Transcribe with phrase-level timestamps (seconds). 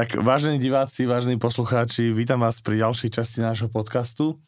[0.00, 4.40] Tak vážení diváci, vážení poslucháči, vítam vás pri ďalšej časti nášho podcastu.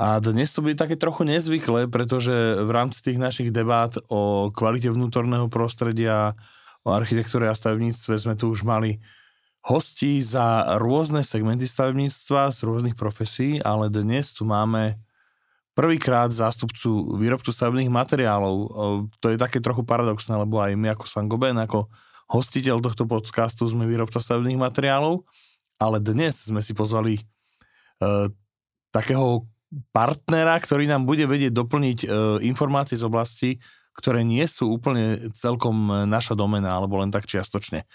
[0.00, 2.32] A dnes to bude také trochu nezvyklé, pretože
[2.64, 6.32] v rámci tých našich debát o kvalite vnútorného prostredia,
[6.80, 8.96] o architektúre a stavebníctve sme tu už mali
[9.68, 14.96] hostí za rôzne segmenty stavebníctva z rôznych profesí, ale dnes tu máme
[15.76, 18.56] prvýkrát zástupcu výrobcu stavebných materiálov.
[19.12, 21.84] To je také trochu paradoxné, lebo aj my ako Sangoben, ako
[22.26, 25.22] hostiteľ tohto podcastu sme výrobca stavebných materiálov,
[25.78, 27.22] ale dnes sme si pozvali
[28.02, 28.30] uh,
[28.90, 29.46] takého
[29.94, 32.08] partnera, ktorý nám bude vedieť doplniť uh,
[32.42, 33.50] informácie z oblasti,
[33.96, 37.86] ktoré nie sú úplne celkom naša domena, alebo len tak čiastočne.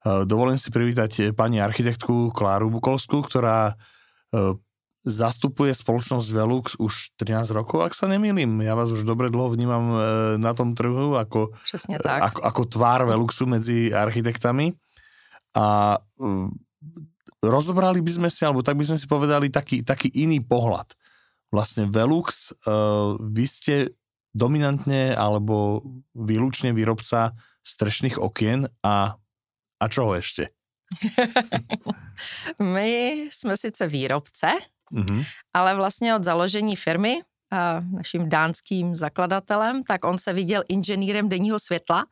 [0.00, 4.56] Uh, dovolím si privítať pani architektku Kláru Bukolskú, ktorá uh,
[5.04, 8.60] zastupuje spoločnosť Velux už 13 rokov, ak sa nemýlim.
[8.60, 9.98] Ja vás už dobre dlho vnímam e,
[10.36, 11.56] na tom trhu ako,
[12.04, 12.20] tak.
[12.20, 14.76] ako, ako tvár Veluxu medzi architektami.
[15.56, 16.28] A e,
[17.40, 20.92] rozobrali by sme si, alebo tak by sme si povedali, taký, taký iný pohľad.
[21.48, 22.76] Vlastne Velux, e,
[23.16, 23.96] vy ste
[24.36, 25.82] dominantne alebo
[26.14, 29.16] výlučne výrobca strešných okien a,
[29.80, 30.52] a čoho ešte?
[32.58, 34.50] My jsme sice výrobce,
[34.94, 35.24] mm-hmm.
[35.54, 37.20] ale vlastně od založení firmy
[37.90, 42.06] naším dánským zakladatelem, tak on se viděl inženýrem denního světla,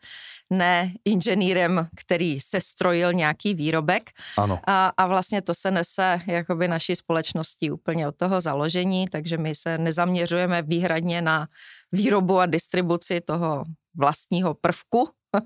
[0.51, 4.03] ne inženýrem, který se strojil nějaký výrobek.
[4.39, 4.61] Ano.
[4.67, 9.55] A, a vlastně to se nese jakoby naší společnosti úplně od toho založení, takže my
[9.55, 11.49] se nezaměřujeme výhradně na
[11.93, 13.65] výrobu a distribuci toho
[13.97, 15.09] vlastního prvku,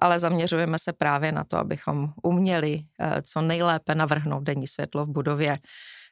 [0.00, 5.08] ale zaměřujeme se právě na to, abychom uměli eh, co nejlépe navrhnout denní světlo v
[5.08, 5.58] budově.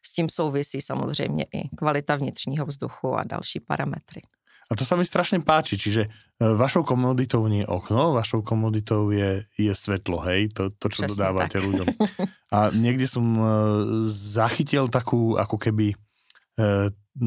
[0.03, 4.23] S tím souvisí samozřejmě i kvalita vnitřního vzduchu a další parametry.
[4.69, 6.13] A to sa mi strašne páči, čiže eh,
[6.45, 11.09] vašou komoditou nie je okno, vašou komoditou je, je svetlo, hej, to, to čo Přesně
[11.09, 11.65] dodávate tak.
[11.65, 11.89] ľuďom.
[12.57, 13.49] A niekde som eh,
[14.13, 15.97] zachytil takú, ako keby,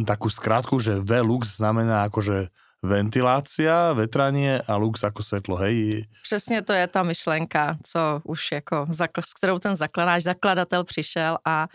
[0.08, 6.06] takú skrátku, že Velux znamená akože ventilácia, vetranie a lux jako světlo, hej?
[6.24, 8.86] Přesně to je ta myšlenka, co už jako,
[9.22, 11.68] s kterou ten zakladáš, zakladatel přišel a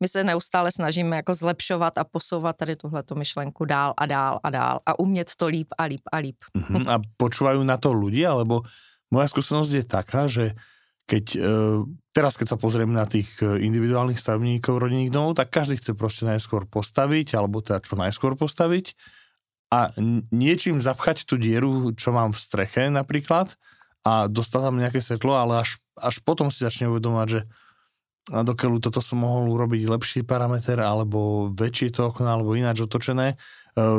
[0.00, 4.50] my se neustále snažíme jako zlepšovat a posouvat tady tuhleto myšlenku dál a dál a
[4.50, 6.36] dál a umět to líp a líp a líp.
[6.58, 6.90] Uh-huh.
[6.90, 8.62] A počúvajú na to ľudia, alebo
[9.10, 10.54] moja skúsenosť je taká, že
[11.10, 11.48] keď, e,
[12.14, 16.24] teraz keď sa pozrieme na tých e, individuálnych stavebníkov rodinných domov, tak každý chce proste
[16.24, 18.94] najskôr postaviť, alebo teda čo najskôr postaviť
[19.72, 19.88] a
[20.28, 23.56] niečím zapchať tú dieru, čo mám v streche napríklad
[24.04, 27.40] a dostať tam nejaké svetlo, ale až, až potom si začne uvedomať, že
[28.30, 33.34] a dokeľu toto som mohol urobiť lepší parameter alebo väčšie to okno alebo ináč otočené.
[33.34, 33.36] E,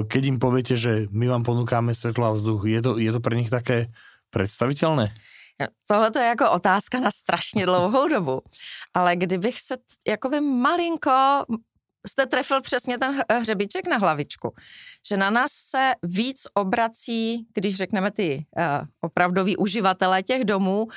[0.08, 3.36] keď im poviete, že my vám ponúkáme svetlo a vzduch, je to, je to pre
[3.36, 3.92] nich také
[4.32, 5.12] představitelné?
[5.88, 8.42] Tohle to je jako otázka na strašně dlouhou dobu,
[8.94, 9.76] ale kdybych se
[10.08, 11.46] jakoby malinko
[12.08, 14.54] jste trefil přesně ten hřebíček na hlavičku,
[15.08, 18.64] že na nás se víc obrací, když řekneme ty uh,
[19.02, 20.88] opravdoví uživatelé těch domů,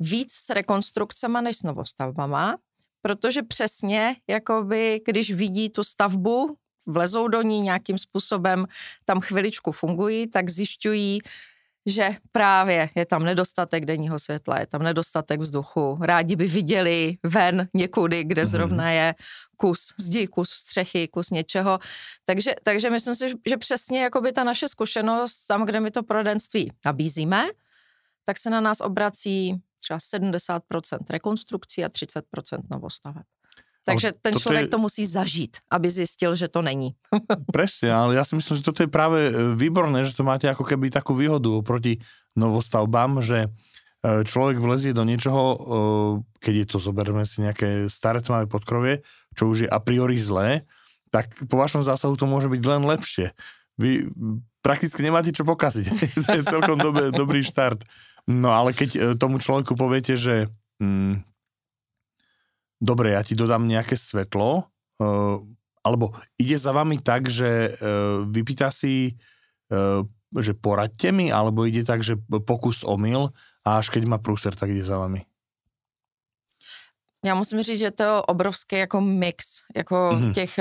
[0.00, 2.56] víc s rekonstrukcemi než s novostavbama,
[3.02, 6.56] protože přesně, jakoby, když vidí tu stavbu,
[6.86, 8.66] vlezou do ní nějakým způsobem,
[9.04, 11.20] tam chviličku fungují, tak zjišťují,
[11.86, 15.98] že právě je tam nedostatek denního světla, je tam nedostatek vzduchu.
[16.00, 18.46] Rádi by viděli ven někudy, kde mm-hmm.
[18.46, 19.14] zrovna je
[19.56, 21.78] kus zdi, kus střechy, kus něčeho.
[22.24, 26.72] Takže, takže myslím si, že přesně jakoby ta naše zkušenost, tam, kde my to prodenství
[26.84, 27.44] nabízíme,
[28.24, 30.60] tak se na nás obrací třeba 70%
[31.10, 32.22] rekonstrukcí a 30%
[32.70, 33.24] novostaveb.
[33.86, 34.72] Takže ten člověk je...
[34.74, 36.98] to musí zažít, aby zjistil, že to není.
[37.56, 40.66] Presne, ale ja si myslím, že toto je práve e, výborné, že to máte ako
[40.66, 42.02] keby takú výhodu oproti
[42.34, 43.48] novostavbám, že e,
[44.26, 45.56] človek vlezie do niečoho, e,
[46.42, 49.06] keď je to, zoberme si nejaké staré tmavé podkrovie,
[49.38, 50.66] čo už je a priori zlé,
[51.14, 53.38] tak po vašom zásahu to môže byť len lepšie.
[53.78, 54.10] Vy
[54.66, 55.86] prakticky nemáte čo pokaziť.
[56.26, 57.86] to je celkom dobrý, dobrý štart.
[58.26, 60.50] No ale keď tomu človeku poviete, že
[60.82, 61.35] mm,
[62.80, 64.68] dobre, ja ti dodám nejaké svetlo,
[65.00, 65.36] uh,
[65.84, 69.16] alebo ide za vami tak, že uh, vypýta si,
[69.70, 70.02] uh,
[70.36, 73.30] že poradte mi, alebo ide tak, že pokus omyl
[73.64, 75.24] a až keď má průser, tak ide za vami.
[77.24, 80.32] Já musím říct, že to je obrovský jako mix jako mm-hmm.
[80.32, 80.58] těch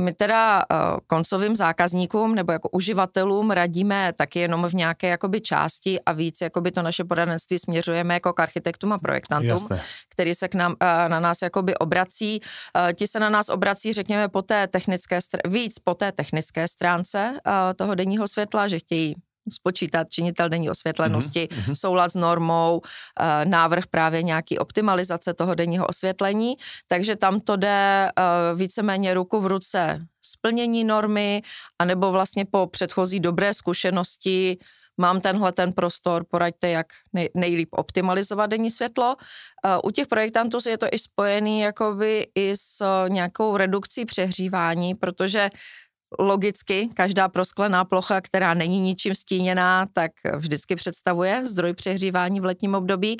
[0.00, 6.00] my teda uh, koncovým zákazníkům nebo jako uživatelům radíme taky jenom v nějaké jakoby části
[6.00, 9.80] a víc jakoby to naše poradenství směřujeme jako k architektům a projektantům, Jasne.
[10.08, 12.40] který se k nám, uh, na nás jakoby obrací.
[12.40, 17.40] Uh, ti se na nás obrací, řekněme, po té technické, víc po té technické stránce
[17.76, 19.16] toho denního světla, že chtějí
[19.50, 21.74] spočítat činitel denní osvětlenosti, mm-hmm.
[21.74, 22.80] soulad s normou,
[23.20, 26.54] eh, návrh právě nějaký optimalizace toho denního osvětlení,
[26.88, 28.22] takže tam to jde eh,
[28.54, 31.42] víceméně ruku v ruce splnění normy,
[31.78, 34.58] anebo vlastně po předchozí dobré zkušenosti
[34.96, 39.16] mám tenhle ten prostor, poraďte, jak nej, nejlíp optimalizovat denní světlo.
[39.64, 45.50] Eh, u těch projektantů je to i spojený jakoby i s nějakou redukcí přehřívání, protože
[46.18, 52.74] logicky každá prosklená plocha, která není ničím stíněná, tak vždycky představuje zdroj přehřívání v letním
[52.74, 53.16] období.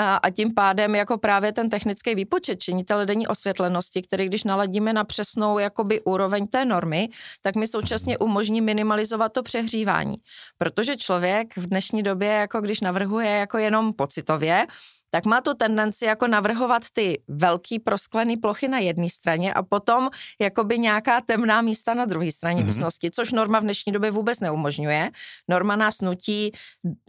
[0.00, 5.04] A, tím pádem jako právě ten technický výpočet činitele denní osvětlenosti, který když naladíme na
[5.04, 7.08] přesnou jakoby úroveň té normy,
[7.42, 10.16] tak mi současně umožní minimalizovat to přehřívání.
[10.58, 14.66] Protože člověk v dnešní době, jako když navrhuje jako jenom pocitově,
[15.10, 20.10] tak má tu tendenci jako navrhovat ty velký prosklený plochy na jedné straně a potom
[20.40, 22.66] jakoby nějaká temná místa na druhé straně mm-hmm.
[22.66, 25.10] místnosti, což norma v dnešní době vůbec neumožňuje.
[25.48, 26.52] Norma nás nutí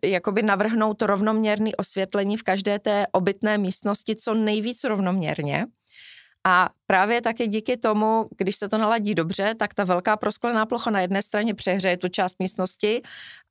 [0.04, 5.66] jakoby navrhnout rovnoměrný osvětlení v každé té obytné místnosti co nejvíc rovnoměrně.
[6.48, 10.92] A právě taky díky tomu, když se to naladí dobře, tak ta velká prosklená plocha
[10.92, 13.02] na jedné straně přehřeje tu část místnosti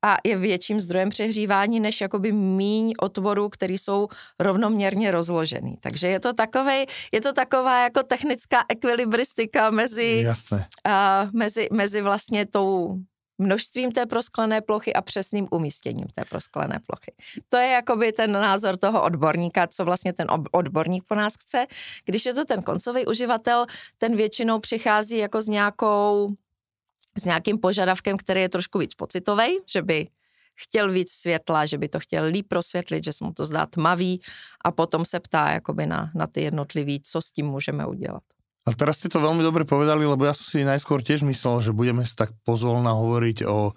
[0.03, 4.09] a je větším zdrojem přehřívání, než jakoby míň otvorů, které jsou
[4.39, 5.77] rovnoměrně rozložený.
[5.81, 10.67] Takže je to, takovej, je to taková jako technická ekvilibristika mezi, Jasné.
[10.85, 12.99] A, mezi, mezi vlastně tou
[13.39, 17.13] množstvím té prosklené plochy a přesným umístěním té prosklené plochy.
[17.49, 21.67] To je jakoby ten názor toho odborníka, co vlastně ten odborník po nás chce.
[22.05, 23.67] Když je to ten koncový uživatel,
[23.99, 26.35] ten většinou přichází jako s nějakou
[27.19, 30.09] s nějakým požadavkem, který je trošku víc pocitový, že by
[30.55, 34.21] chtěl víc světla, že by to chtěl líp prosvětlit, že se mu to zdá tmavý
[34.65, 38.23] a potom se ptá jakoby na, na ty jednotlivý, co s tím můžeme udělat.
[38.69, 41.73] A teraz ste to veľmi dobre povedali, lebo ja som si najskôr tiež myslel, že
[41.73, 43.73] budeme si tak pozvolna hovoriť o,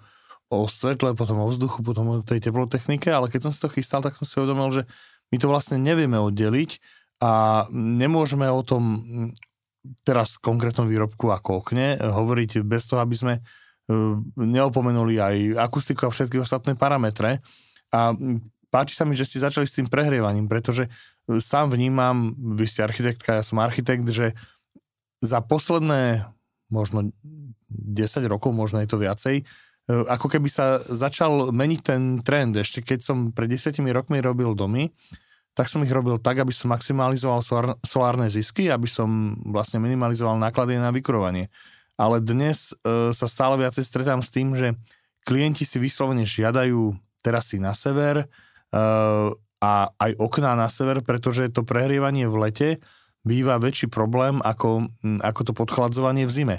[0.52, 4.04] o svetle, potom o vzduchu, potom o tej teplotechnike, ale keď som si to chystal,
[4.04, 4.84] tak som si uvedomil, že
[5.32, 6.76] my to vlastne nevieme oddeliť
[7.24, 9.00] a nemôžeme o tom
[10.04, 13.40] teraz konkrétnom výrobku ako okne hovoriť bez toho, aby sme e,
[14.36, 17.40] neopomenuli aj akustiku a všetky ostatné parametre.
[17.90, 18.12] A
[18.68, 22.84] páči sa mi, že ste začali s tým prehrievaním, pretože e, sám vnímam, vy ste
[22.86, 24.36] architektka, ja som architekt, že
[25.22, 26.26] za posledné
[26.66, 27.14] možno
[27.70, 29.44] 10 rokov, možno je to viacej, e,
[29.86, 32.58] ako keby sa začal meniť ten trend.
[32.58, 34.90] Ešte keď som pred 10 rokmi robil domy,
[35.52, 40.40] tak som ich robil tak, aby som maximalizoval solár, solárne zisky, aby som vlastne minimalizoval
[40.40, 41.52] náklady na vykurovanie.
[42.00, 44.72] Ale dnes e, sa stále viacej stretám s tým, že
[45.28, 48.26] klienti si vyslovene žiadajú terasy na sever e,
[49.62, 52.68] a aj okná na sever, pretože to prehrievanie v lete
[53.22, 54.90] býva väčší problém ako,
[55.22, 56.56] ako to podchladzovanie v zime.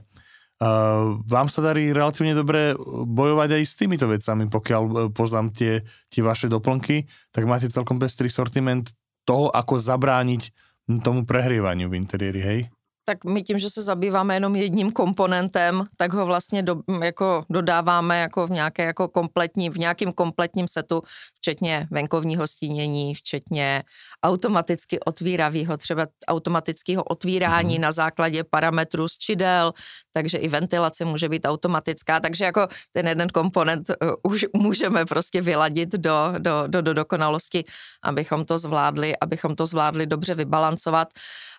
[0.63, 2.71] Uh, vám sa darí relatívne dobre
[3.03, 7.03] bojovať aj s týmito vecami, pokiaľ e, poznám tie, tie vaše doplnky,
[7.35, 8.87] tak máte celkom pestrý sortiment
[9.27, 10.55] toho, ako zabrániť
[11.03, 12.59] tomu prehrievaniu v interiéri, hej?
[13.05, 18.19] tak my tím, že se zabýváme jenom jedním komponentem, tak ho vlastně do, jako dodáváme
[18.19, 21.01] jako v nějaké jako kompletní, v nějakým kompletním setu,
[21.43, 23.83] včetně venkovního stínění, včetně
[24.23, 27.81] automaticky otvíravého, třeba automatického otvírání mm-hmm.
[27.81, 29.73] na základě parametrů z čidel,
[30.13, 35.41] takže i ventilace může být automatická, takže jako ten jeden komponent uh, už můžeme prostě
[35.41, 37.63] vyladit do, do, do, do dokonalosti,
[38.03, 41.07] abychom to zvládli, abychom to zvládli dobře vybalancovat.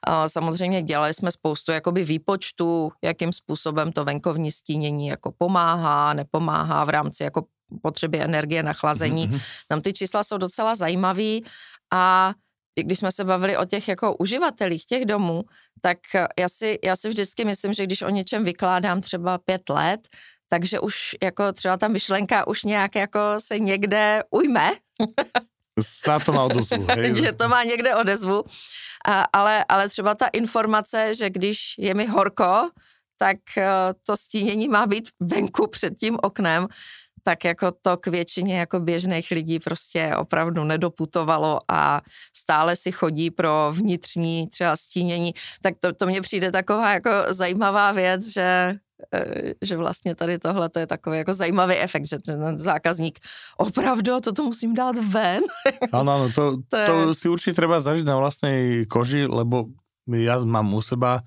[0.08, 6.85] Uh, samozřejmě dělali jsme spoustu jakoby výpočtů, jakým způsobem to venkovní stínění jako pomáhá, nepomáhá
[6.85, 7.44] v rámci jako
[7.83, 9.28] potřeby energie na chlazení.
[9.28, 9.64] Mm-hmm.
[9.68, 11.44] Tam ty čísla jsou docela zajímavý
[11.92, 12.35] a
[12.83, 15.42] když jsme se bavili o těch jako uživatelích těch domů,
[15.80, 15.99] tak
[16.38, 20.00] já si, já si vždycky myslím, že když o něčem vykládám třeba pět let,
[20.49, 24.71] takže už jako třeba ta myšlenka už nějak jako se někde ujme.
[25.83, 26.87] Snad to má odezvu.
[27.14, 28.44] Že to má někde odezvu.
[29.06, 32.71] A, ale, ale třeba ta informace, že když je mi horko,
[33.18, 33.68] tak eh,
[34.06, 36.66] to stínění má být venku před tím oknem,
[37.25, 42.00] tak jako to k většině jako běžných lidí prostě opravdu nedoputovalo a
[42.37, 47.93] stále si chodí pro vnitřní třeba stínění, tak to, to mně přijde taková jako zajímavá
[47.93, 48.76] věc, že
[49.12, 53.19] Eh, že vlastně tady tohle to je takový jako zajímavý efekt, že ten zákazník
[53.57, 55.43] opravdu toto musím dát ven.
[55.93, 56.87] Áno, áno, to, to, je...
[56.87, 59.75] to si určite treba zažiť na vlastnej koži, lebo
[60.09, 61.26] ja mám u seba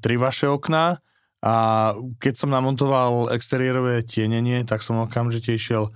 [0.00, 1.02] tri vaše okná
[1.40, 1.54] a
[2.20, 5.88] keď som namontoval exteriérové tienenie, tak som okamžite išiel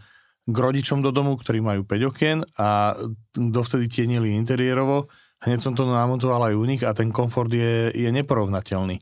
[0.44, 2.96] k rodičom do domu, ktorí majú 5 okien a
[3.32, 5.08] dovtedy tienili interiérovo.
[5.44, 9.00] Hneď som to namontoval aj u nich a ten komfort je, je neporovnateľný.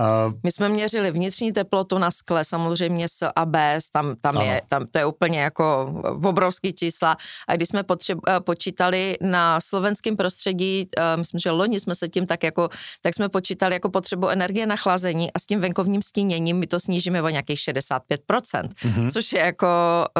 [0.00, 4.86] Uh, My jsme měřili vnitřní teplotu na skle, samozřejmě s ABS, tam, tam je, tam
[4.86, 7.16] to je úplně jako obrovský čísla.
[7.48, 12.08] A když jsme potřeb, eh, počítali na slovenském prostředí, uh, myslím, že loni jsme se
[12.08, 12.68] tím tak jako,
[13.02, 16.80] tak jsme počítali jako potřebu energie na chlazení a s tím venkovním stíněním my to
[16.80, 19.10] snížíme o nějakých 65%, mm-hmm.
[19.10, 19.66] což je jako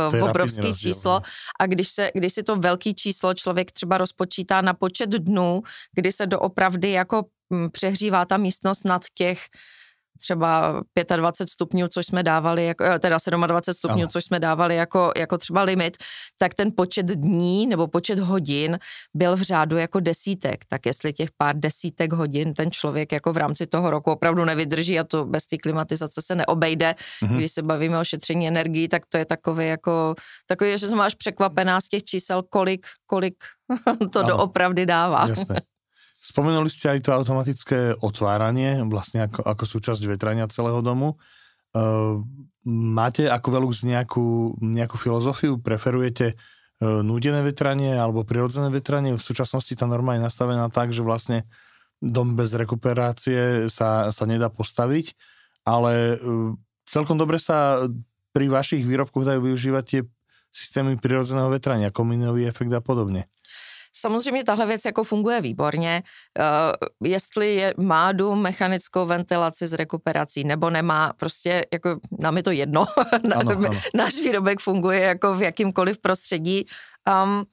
[0.08, 1.14] uh, je obrovský rozdíl, číslo.
[1.14, 1.26] Ne?
[1.60, 5.62] A když, se, když si to velký číslo člověk třeba rozpočítá na počet dnů,
[5.94, 7.22] kdy se doopravdy jako
[7.72, 9.38] přehřívá ta místnost nad těch
[10.18, 10.82] třeba
[11.16, 14.08] 25 stupňů, což jsme dávali, jako, eh, teda 27 stupňů, ano.
[14.08, 15.96] což jsme dávali jako, jako třeba limit,
[16.38, 18.78] tak ten počet dní nebo počet hodin
[19.14, 20.64] byl v řádu jako desítek.
[20.68, 24.98] Tak jestli těch pár desítek hodin ten člověk jako v rámci toho roku opravdu nevydrží
[24.98, 27.36] a to bez té klimatizace se neobejde, mm-hmm.
[27.36, 30.14] když se bavíme o šetření energií, tak to je takový jako,
[30.46, 33.44] takový, že jsem až překvapená z těch čísel, kolik, kolik
[34.12, 34.28] to ano.
[34.28, 35.28] doopravdy dává.
[35.28, 35.60] Jasné.
[36.24, 41.20] Spomenuli ste aj to automatické otváranie, vlastne ako, ako súčasť vetrania celého domu.
[41.76, 42.24] Uh,
[42.64, 45.60] máte ako Velux nejakú, nejakú filozofiu?
[45.60, 49.12] Preferujete uh, núdené vetranie alebo prirodzené vetranie?
[49.12, 51.44] V súčasnosti tá norma je nastavená tak, že vlastne
[52.00, 55.12] dom bez rekuperácie sa, sa nedá postaviť,
[55.68, 56.56] ale uh,
[56.88, 57.84] celkom dobre sa
[58.32, 60.00] pri vašich výrobkoch dajú využívať tie
[60.54, 63.28] systémy prirodzeného vetrania, komínový efekt a podobne.
[63.96, 66.02] Samozřejmě tahle věc jako funguje výborně.
[66.38, 72.42] Uh, jestli je, má dům mechanickou ventilaci s rekuperací nebo nemá, prostě jako nám je
[72.42, 72.86] to jedno.
[73.34, 73.70] ano, ano.
[73.94, 76.64] Náš výrobek funguje jako v jakýmkoliv prostředí.
[77.26, 77.44] Um,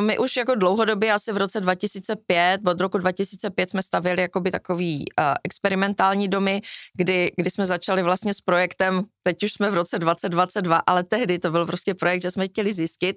[0.00, 5.04] my už jako dlouhodobě, asi v roce 2005, od roku 2005 jsme stavěli jakoby takový
[5.20, 6.62] uh, experimentální domy,
[6.94, 11.38] kdy, kdy jsme začali vlastně s projektem, teď už jsme v roce 2022, ale tehdy
[11.38, 13.16] to byl prostě projekt, že jsme chtěli zjistit,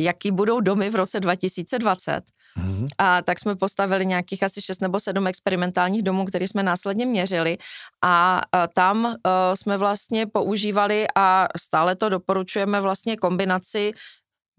[0.00, 2.22] jaký budou domy v roce 2020.
[2.58, 2.86] Mm-hmm.
[2.98, 7.58] A tak jsme postavili nějakých asi 6 nebo 7 experimentálních domů, které jsme následně měřili
[8.04, 9.14] a, a tam uh,
[9.54, 13.92] jsme vlastně používali a stále to doporučujeme vlastně kombinaci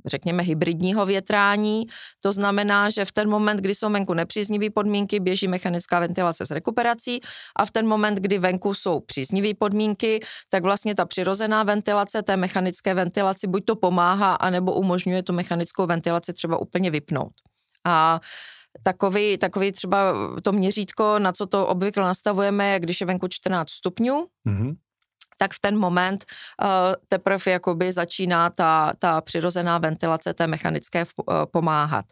[0.05, 1.85] řekněme, hybridního větrání.
[2.23, 6.51] To znamená, že v ten moment, kdy jsou venku nepříznivé podmínky, běží mechanická ventilace s
[6.51, 7.19] rekuperací
[7.55, 10.19] a v ten moment, kdy venku jsou příznivé podmínky,
[10.49, 15.85] tak vlastně ta přirozená ventilace té mechanické ventilaci buď to pomáhá, anebo umožňuje tu mechanickou
[15.85, 17.33] ventilaci třeba úplně vypnout.
[17.85, 18.19] A
[18.83, 24.25] takový, takový třeba to měřítko, na co to obvykle nastavujeme, když je venku 14 stupňů,
[24.47, 24.75] mm-hmm
[25.37, 26.25] tak v ten moment
[26.61, 26.67] uh,
[27.09, 32.05] teprve jakoby začíná ta, ta přirozená ventilace té mechanické uh, pomáhat.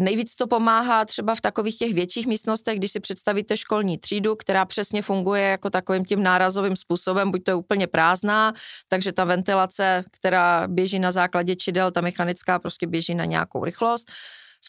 [0.00, 4.64] Nejvíc to pomáhá třeba v takových těch větších místnostech, když si představíte školní třídu, která
[4.64, 8.52] přesně funguje jako takovým tím nárazovým způsobem, buď to je úplně prázdná,
[8.88, 14.10] takže ta ventilace, která běží na základě čidel, ta mechanická prostě běží na nějakou rychlost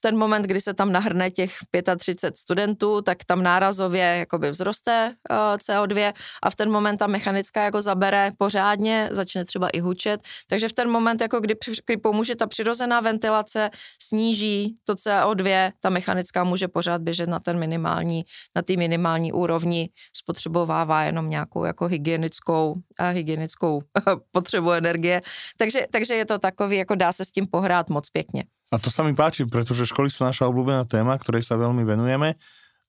[0.02, 1.58] v ten moment, kdy se tam nahrne těch
[1.98, 7.64] 35 studentů, tak tam nárazově jakoby vzroste eh, CO2 a v ten moment ta mechanická
[7.64, 11.56] jako zabere pořádně, začne třeba i hučet, takže v ten moment, jako kdy,
[11.86, 13.70] kdy pomůže ta přirozená ventilace,
[14.02, 18.24] sníží to CO2, ta mechanická může pořád běžet na ten minimální,
[18.56, 23.82] na té minimální úrovni, spotřebovává jenom nějakou jako hygienickou, a hygienickou
[24.32, 25.22] potřebu energie,
[25.58, 28.44] takže, takže je to takový, jako dá se s tím pohrát moc pěkně.
[28.72, 32.40] A to sa mi páči, pretože školy sú naša obľúbená téma, ktorej sa veľmi venujeme.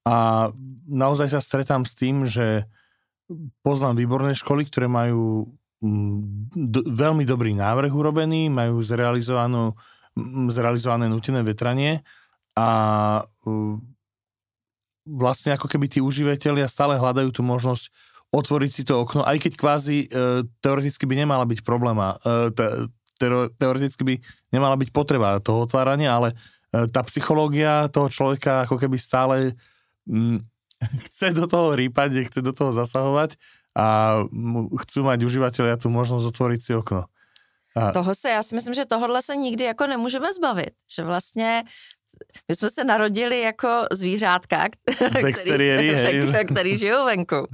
[0.07, 0.49] A
[0.87, 2.71] naozaj sa stretám s tým, že
[3.67, 5.51] poznám výborné školy, ktoré majú
[5.83, 6.19] mm,
[6.55, 9.75] do, veľmi dobrý návrh urobený, majú zrealizovanú,
[10.15, 12.03] mm, zrealizované nutené vetranie
[12.55, 12.69] a
[15.09, 17.91] vlastne ako keby tí užívateľia stále hľadajú tú možnosť
[18.33, 22.49] otvoriť si to okno, aj keď kvázi e, teoreticky by nemala byť probléma, e,
[23.59, 24.14] teoreticky by
[24.52, 26.35] nemala byť potreba toho otvárania, ale
[26.73, 29.55] e, tá psychológia toho človeka ako keby stále
[30.09, 30.41] mm,
[31.11, 33.37] chce do toho rýpať, chce do toho zasahovať
[33.73, 34.21] a
[34.85, 37.09] chcú mať užívateľia tu možnosť otvoriť si okno.
[37.73, 37.93] A...
[37.93, 41.64] Toho se, já si myslím, že tohohle se nikdy jako nemůžeme zbavit, že vlastně
[42.49, 45.33] my jsme se narodili jako zvířátka, který,
[45.93, 47.47] který, který žijou venku.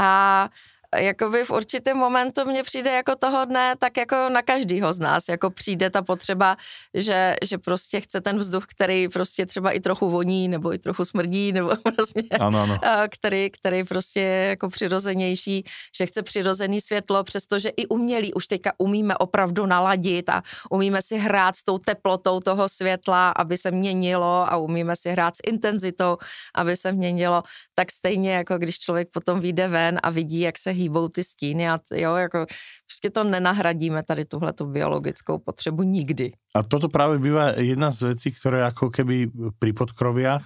[0.00, 0.48] A
[0.96, 5.28] jakoby v určitém momentu mně přijde jako toho dne, tak jako na každýho z nás,
[5.28, 6.56] jako přijde ta potřeba,
[6.94, 11.04] že, že prostě chce ten vzduch, který prostě třeba i trochu voní, nebo i trochu
[11.04, 12.78] smrdí, nebo prostě, ano, ano.
[13.10, 15.64] Který, který prostě je jako přirozenější,
[15.96, 21.18] že chce přirozený světlo, přestože i umělý už teďka umíme opravdu naladit a umíme si
[21.18, 26.16] hrát s tou teplotou toho světla, aby se měnilo a umíme si hrát s intenzitou,
[26.54, 27.42] aby se měnilo,
[27.74, 31.68] tak stejně jako když člověk potom vyjde ven a vidí, jak se hýbou ty stíny
[31.68, 32.46] a jo, jako
[32.86, 36.32] prostě to nenahradíme tady tuhle tu biologickou potřebu nikdy.
[36.54, 40.42] A toto právě bývá jedna z věcí, které jako keby pri podkroviach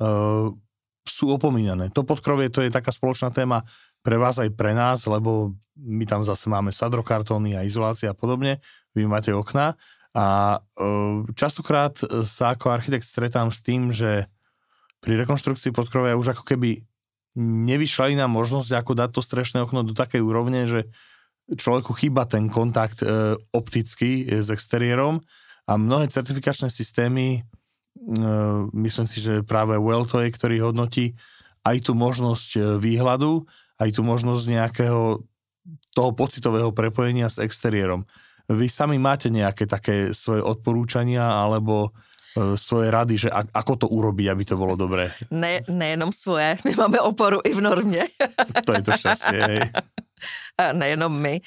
[0.00, 0.56] uh,
[1.04, 1.92] sú opomínané.
[1.92, 3.60] To podkrovie to je taká spoločná téma
[4.00, 8.64] pre vás aj pre nás, lebo my tam zase máme sadrokartóny a izolácia a podobne,
[8.96, 9.76] vy máte okna
[10.14, 10.26] a
[10.56, 10.88] e,
[11.34, 14.30] častokrát sa ako architekt stretám s tým, že
[15.02, 16.80] pri rekonštrukcii podkrovia už ako keby
[17.38, 20.90] nevyšla iná možnosť, ako dať to strešné okno do takej úrovne, že
[21.50, 25.20] človeku chýba ten kontakt e, optický s exteriérom
[25.68, 27.40] a mnohé certifikačné systémy, e,
[28.72, 31.18] myslím si, že práve Well to je, ktorý hodnotí
[31.64, 33.44] aj tú možnosť e, výhľadu,
[33.80, 35.24] aj tú možnosť nejakého
[35.96, 38.04] toho pocitového prepojenia s exteriérom.
[38.52, 41.90] Vy sami máte nejaké také svoje odporúčania alebo e,
[42.54, 45.10] svoje rady, že ako to urobiť, aby to bolo dobré?
[45.30, 48.04] Ne, nejenom svoje, my máme oporu i v normě.
[48.66, 49.60] to je to šťastie, hej.
[50.72, 51.40] Nejenom my.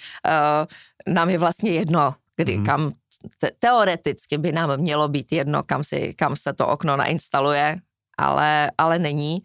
[1.07, 2.65] Nám je vlastně jedno, kdy hmm.
[2.65, 2.93] kam
[3.39, 7.77] te, teoreticky by nám mělo být jedno, kam, si, kam se to okno nainstaluje,
[8.17, 9.43] ale, ale není.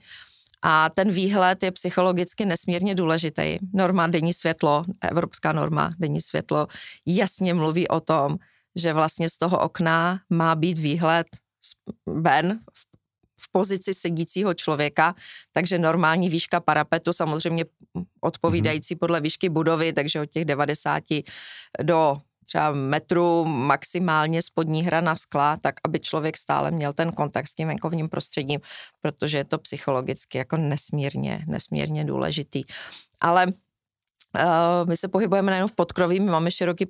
[0.63, 3.59] A ten výhled je psychologicky nesmírně důležitý.
[3.75, 6.67] Norma denní světlo, evropská norma denní světlo,
[7.07, 8.37] jasně mluví o tom,
[8.77, 11.27] že vlastně z toho okna má být výhled
[12.07, 12.61] ven
[13.41, 15.15] v pozici sedícího člověka,
[15.53, 17.65] takže normální výška parapetu samozřejmě
[18.21, 21.05] odpovídající podle výšky budovy, takže od těch 90
[21.83, 27.55] do třeba metru maximálně spodní hrana skla, tak aby člověk stále měl ten kontakt s
[27.55, 28.61] tím venkovním prostředím,
[29.01, 32.65] protože je to psychologicky jako nesmírně, nesmírně důležitý.
[33.21, 33.47] Ale
[34.39, 36.87] Uh, my se pohybujeme nejen v podkroví, my máme široký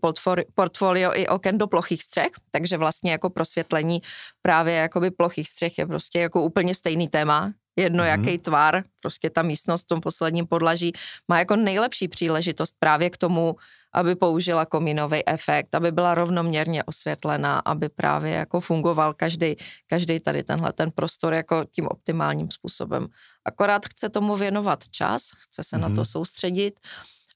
[0.54, 4.00] portfolio i oken do plochých střech, takže vlastně jako prosvětlení
[4.42, 8.06] právě jakoby plochých střech je prostě jako úplně stejný téma, jedno mm-hmm.
[8.06, 10.92] jaký tvar, prostě ta místnost v tom posledním podlaží
[11.28, 13.56] má jako nejlepší příležitost právě k tomu,
[13.94, 19.56] aby použila komínový efekt, aby byla rovnoměrně osvětlená, aby právě jako fungoval každý,
[19.86, 23.06] každý tady tenhle ten prostor jako tím optimálním způsobem.
[23.44, 25.80] Akorát chce tomu věnovat čas, chce se mm-hmm.
[25.80, 26.04] na to mhm.
[26.04, 26.80] soustředit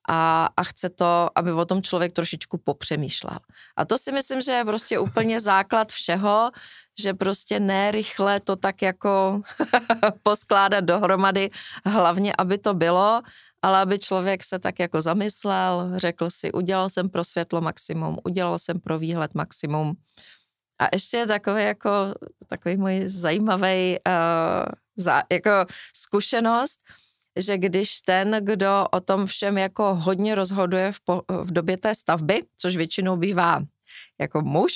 [0.09, 3.39] a, a chce to, aby o tom člověk trošičku popřemýšlel.
[3.77, 6.51] A to si myslím, že je prostě úplně základ všeho,
[6.99, 9.43] že prostě ne rychle to tak jako
[10.23, 11.51] poskládat dohromady,
[11.85, 13.23] hlavně aby to bylo,
[13.63, 18.59] ale aby člověk se tak jako zamyslel, řekl si, udělal jsem pro světlo maximum, udělal
[18.59, 19.97] jsem pro výhled maximum.
[20.79, 21.91] A ještě takový jako,
[22.47, 25.51] takový můj zajímavý uh, za, jako
[25.97, 26.81] zkušenost,
[27.37, 31.95] že když ten, kdo o tom všem jako hodně rozhoduje v, po, v době té
[31.95, 33.63] stavby, což většinou bývá
[34.21, 34.73] jako muž,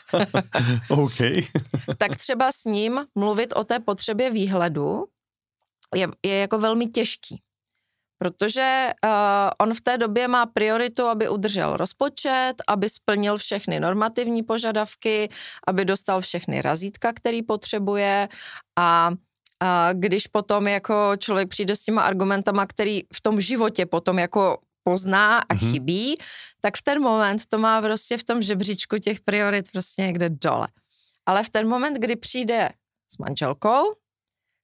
[0.88, 1.42] okay.
[1.98, 5.04] tak třeba s ním mluvit o té potřebě výhledu
[5.94, 7.42] je, je jako velmi těžký.
[8.18, 9.10] Protože uh,
[9.58, 15.28] on v té době má prioritu, aby udržel rozpočet, aby splnil všechny normativní požadavky,
[15.66, 18.28] aby dostal všechny razítka, který potřebuje
[18.78, 19.10] a
[19.60, 24.58] a když potom jako člověk přijde s těma argumentama, který v tom životě potom jako
[24.82, 25.70] pozná a mm-hmm.
[25.70, 26.16] chybí,
[26.60, 30.68] tak v ten moment to má prostě v tom žebříčku těch priorit prostě někde dole.
[31.26, 32.68] Ale v ten moment, kdy přijde
[33.12, 33.94] s manželkou,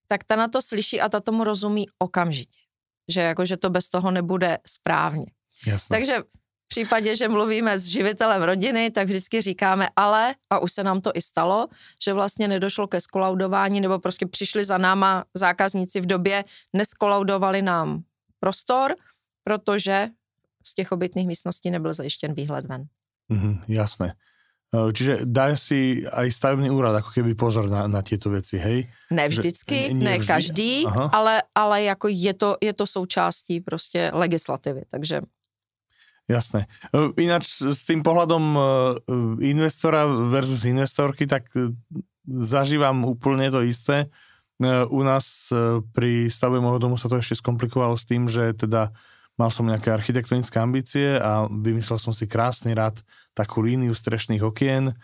[0.09, 2.61] tak ta na to slyší a ta tomu rozumí okamžitě.
[3.09, 5.27] Že jako, že to bez toho nebude správně.
[5.67, 5.97] Jasne.
[5.97, 6.19] Takže
[6.67, 11.01] v případě, že mluvíme s živitelem rodiny, tak vždycky říkáme ale, a už se nám
[11.01, 11.69] to i stalo,
[12.03, 18.03] že vlastně nedošlo ke skolaudování, nebo prostě přišli za náma zákazníci v době, neskolaudovali nám
[18.41, 18.95] prostor,
[19.45, 20.09] protože
[20.67, 22.85] z těch obytných místností nebyl zajištěn výhled ven.
[23.29, 24.15] Mm, jasné.
[24.75, 28.79] E, čiže dá si aj stavebný úrad ako keby pozor na, na tieto věci, hej?
[29.11, 30.27] Ne vždycky, že, ne vždy.
[30.27, 35.23] každý, ale, ale jako je to, je to součástí prostě legislativy, takže
[36.27, 36.67] Jasné.
[36.91, 38.61] E, ináč s tým pohľadom e,
[39.47, 41.71] investora versus investorky, tak e,
[42.27, 44.11] zažívam úplne to isté.
[44.89, 45.53] U nás
[45.93, 48.89] pri stavbe môjho domu sa to ešte skomplikovalo s tým, že teda
[49.37, 52.97] mal som nejaké architektonické ambície a vymyslel som si krásny rad,
[53.37, 54.97] takú líniu strešných okien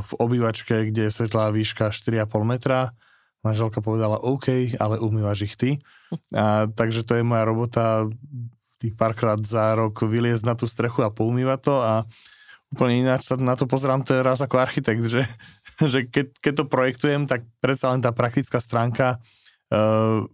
[0.00, 2.96] v obývačke, kde je svetlá výška 4,5 metra.
[3.44, 5.70] Manželka povedala OK, ale umývaš ich ty.
[6.32, 8.08] A, takže to je moja robota
[8.80, 11.94] tých párkrát za rok vyliezť na tú strechu a poumývať to a
[12.72, 15.28] úplne ináč sa na to pozerám teraz ako architekt, že,
[15.92, 19.20] že keď, keď to projektujem, tak predsa len tá praktická stránka
[19.74, 20.24] uh,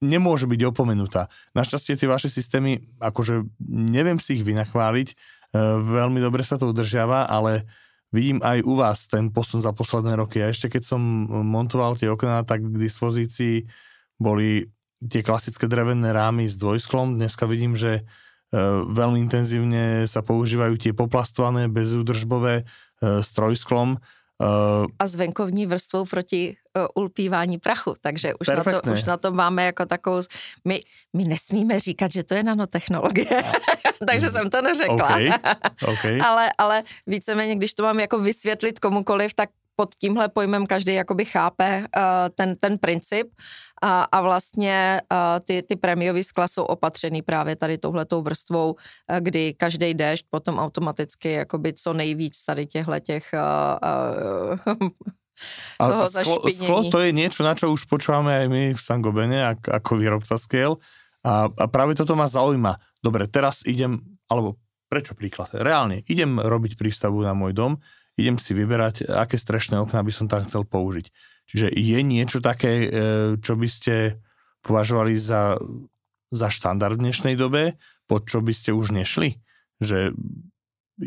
[0.00, 1.26] nemôže byť opomenutá.
[1.52, 7.26] Našťastie tie vaše systémy, akože neviem si ich vynachváliť, uh, veľmi dobre sa to udržiava,
[7.26, 7.66] ale
[8.14, 10.40] vidím aj u vás ten posun za posledné roky.
[10.40, 13.68] A ešte keď som montoval tie okná, tak k dispozícii
[14.16, 17.14] boli tie klasické drevené rámy s dvojsklom.
[17.14, 18.02] Dneska vidím, že e,
[18.90, 24.02] veľmi intenzívne sa používajú tie poplastované, bezúdržbové e, s trojsklom
[24.38, 26.56] Uh, a s venkovní vrstvou proti
[26.94, 30.20] ulpívání prachu, takže už na, to, už na to máme jako takovou,
[30.64, 30.80] my,
[31.16, 33.42] my nesmíme říkat, že to je nanotechnologie,
[34.06, 34.32] takže mm.
[34.32, 35.08] jsem to neřekla.
[35.08, 35.30] Okay.
[35.88, 36.20] Okay.
[36.20, 41.24] ale, ale víceméně, když to mám jako vysvětlit komukoliv, tak pod tímhle pojmem každý jakoby
[41.24, 42.02] chápe uh,
[42.34, 43.30] ten, ten princip
[43.82, 49.16] a, a vlastně uh, ty, ty prémiové skla jsou opatřený právě tady touhletou vrstvou, uh,
[49.22, 53.78] kdy každý déšť potom automaticky jakoby co nejvíc tady těchhle těch uh,
[54.74, 54.90] uh,
[55.78, 59.68] a sklo, sklo to je niečo, na čo už počúvame aj my v Sangobene, ako,
[59.70, 60.82] ako výrobca skiel.
[61.22, 62.78] A, a práve toto ma zaujíma.
[62.98, 64.58] Dobre, teraz idem, alebo
[64.90, 65.54] prečo príklad?
[65.54, 67.78] Reálne, idem robiť prístavu na môj dom,
[68.18, 71.06] idem si vyberať, aké strešné okná by som tam chcel použiť.
[71.48, 72.88] Čiže je niečo také, e,
[73.40, 74.20] čo by ste
[74.60, 75.56] považovali za,
[76.28, 77.78] za štandard v dnešnej dobe,
[78.10, 79.38] pod čo by ste už nešli?
[79.80, 80.12] Že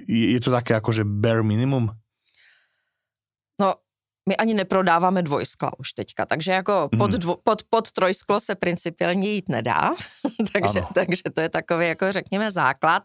[0.07, 1.91] je to také akože bare minimum?
[3.59, 3.75] No,
[4.29, 6.97] my ani neprodáváme dvojskla už teďka, takže jako mm.
[6.97, 9.93] pod, dvo, pod, pod trojsklo se principiálně jít nedá,
[10.53, 13.03] takže, takže to je takový, jako řekněme, základ.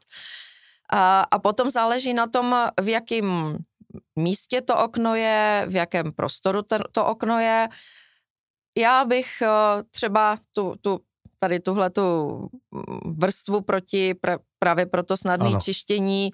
[0.91, 3.59] A, a potom záleží na tom, v jakým
[4.17, 7.69] místě to okno je, v jakém prostoru ten, to okno je.
[8.79, 11.01] Já bych uh, třeba tu, tu,
[11.39, 12.03] tady tuhle tu
[13.05, 16.31] vrstvu proti pra, právě pro to snadné čištění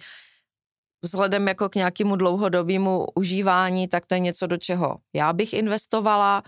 [1.03, 6.43] vzhledem jako k nějakému dlouhodobému užívání, tak to je něco, do čeho já bych investovala.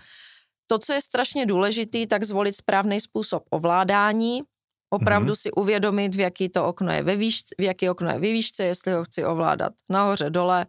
[0.67, 4.41] To, co je strašně důležitý, tak zvolit správný způsob ovládání,
[4.89, 5.41] opravdu mm-hmm.
[5.41, 8.63] si uvědomit, v jaký to okno je ve výšce, v jaký okno je ve výšce,
[8.63, 10.65] jestli ho chci ovládat nahoře, dole,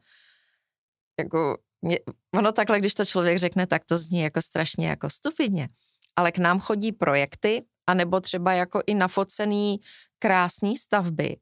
[1.19, 1.99] jako, mě,
[2.35, 5.69] ono takhle, když to člověk řekne, tak to zní jako strašně jako stupidně.
[6.17, 9.81] Ale k nám chodí projekty, anebo třeba jako i nafocený
[10.19, 11.37] krásný stavby.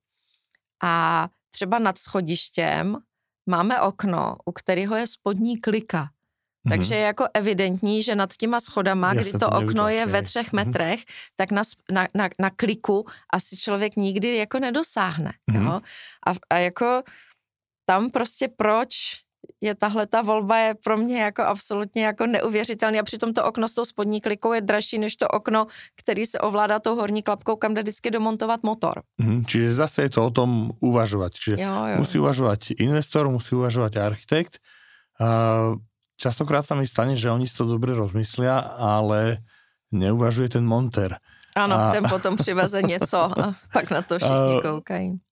[0.82, 2.96] A třeba nad schodištěm
[3.46, 6.04] máme okno, u kterého je spodní klika.
[6.04, 6.70] Mm-hmm.
[6.70, 10.46] Takže je jako evidentní, že nad těma schodama, Já kdy to okno je ve třech
[10.46, 10.66] mm-hmm.
[10.66, 11.04] metrech,
[11.36, 15.32] tak na, na, na, na kliku asi člověk nikdy jako nedosáhne.
[15.50, 15.64] Mm-hmm.
[15.64, 15.80] Jo?
[16.26, 17.02] A, a jako
[17.86, 18.90] tam prostě proč
[19.60, 23.68] je tahle ta volba je pro mě jako absolutně jako neuvěřitelný a přitom to okno
[23.68, 27.56] s tou spodní klikou je dražší než to okno, který se ovládá tou horní klapkou,
[27.56, 29.02] kam jde vždycky domontovat motor.
[29.18, 31.32] Mm, čiže zase je to o tom uvažovat.
[31.34, 31.96] Čiže jo, jo.
[31.98, 34.58] musí uvažovat investor, musí uvažovat architekt.
[35.20, 35.78] Uh,
[36.18, 39.44] častokrát sa mi stane, že oni si to dobre rozmyslia, ale
[39.94, 41.22] neuvažuje ten monter.
[41.54, 41.92] Ano, a...
[41.92, 45.23] ten potom přiveze něco a pak na to všichni koukají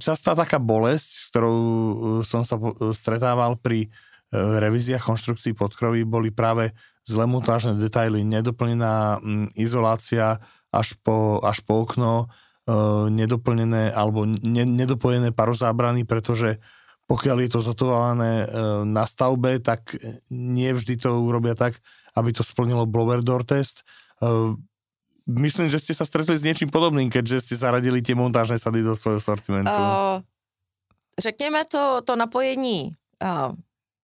[0.00, 1.92] častá taká bolesť, s ktorou uh,
[2.24, 2.56] som sa
[2.96, 6.72] stretával pri uh, revíziách konštrukcií podkrovy, boli práve
[7.04, 10.40] zlé montážne detaily, nedoplnená mm, izolácia
[10.72, 16.60] až po, až po okno, uh, nedoplnené alebo ne, nedopojené parozábrany, pretože
[17.08, 18.44] pokiaľ je to zotované
[18.84, 19.96] na stavbe, tak
[20.28, 21.80] nie vždy to urobia tak,
[22.12, 23.80] aby to splnilo blower door test
[25.28, 28.96] myslím, že ste sa stretli s niečím podobným, keďže ste zaradili tie montážné sady do
[28.96, 29.76] svojho sortimentu.
[29.76, 30.24] Uh,
[31.20, 33.52] řekněme to, to napojení uh,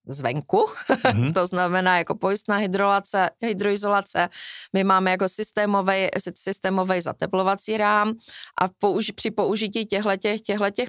[0.07, 1.33] zvenku, mm-hmm.
[1.35, 4.29] to znamená jako pojistná hydrolace, hydroizolace.
[4.73, 8.13] My máme jako systémový, systémový zateplovací rám
[8.61, 10.11] a použi, při použití těchto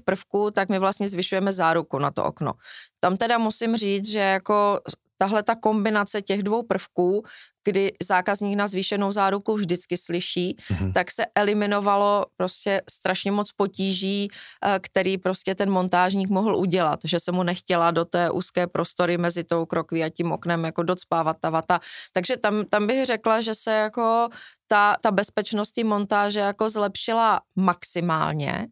[0.05, 2.53] prvků, tak my vlastně zvyšujeme záruku na to okno.
[2.99, 4.79] Tam teda musím říct, že jako
[5.25, 7.23] tahle ta kombinace těch dvou prvků,
[7.63, 10.93] kdy zákazník na zvýšenou záruku vždycky slyší, mm-hmm.
[10.93, 17.19] tak se eliminovalo prostě strašně moc potíží, eh, který prostě ten montážník mohl udělat, že
[17.19, 21.37] se mu nechtěla do té úzké prostory mezi tou krokví a tím oknem jako docpávat
[21.41, 21.79] ta vata.
[22.13, 24.29] Takže tam, tam bych řekla, že se jako
[24.67, 28.67] ta, ta bezpečnost montáže jako zlepšila maximálně.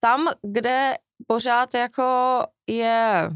[0.00, 0.94] Tam, kde
[1.26, 3.30] pořád jako je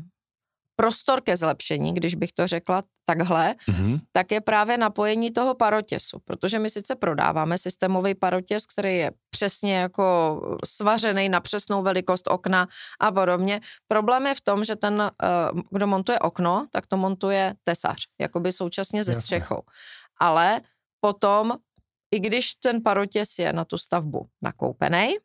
[0.76, 4.00] prostor ke zlepšení, když bych to řekla takhle, mm-hmm.
[4.12, 9.76] tak je právě napojení toho parotěsu, protože my sice prodáváme systémový parotěs, který je přesně
[9.76, 12.68] jako svařený na přesnou velikost okna
[13.00, 13.60] a podobně.
[13.88, 15.26] Problém je v tom, že ten, eh,
[15.70, 19.62] kdo montuje okno, tak to montuje tesař, jakoby současně se střechou.
[20.20, 20.60] Ale
[21.00, 21.52] potom,
[22.14, 25.16] i když ten parotěs je na tu stavbu nakoupený,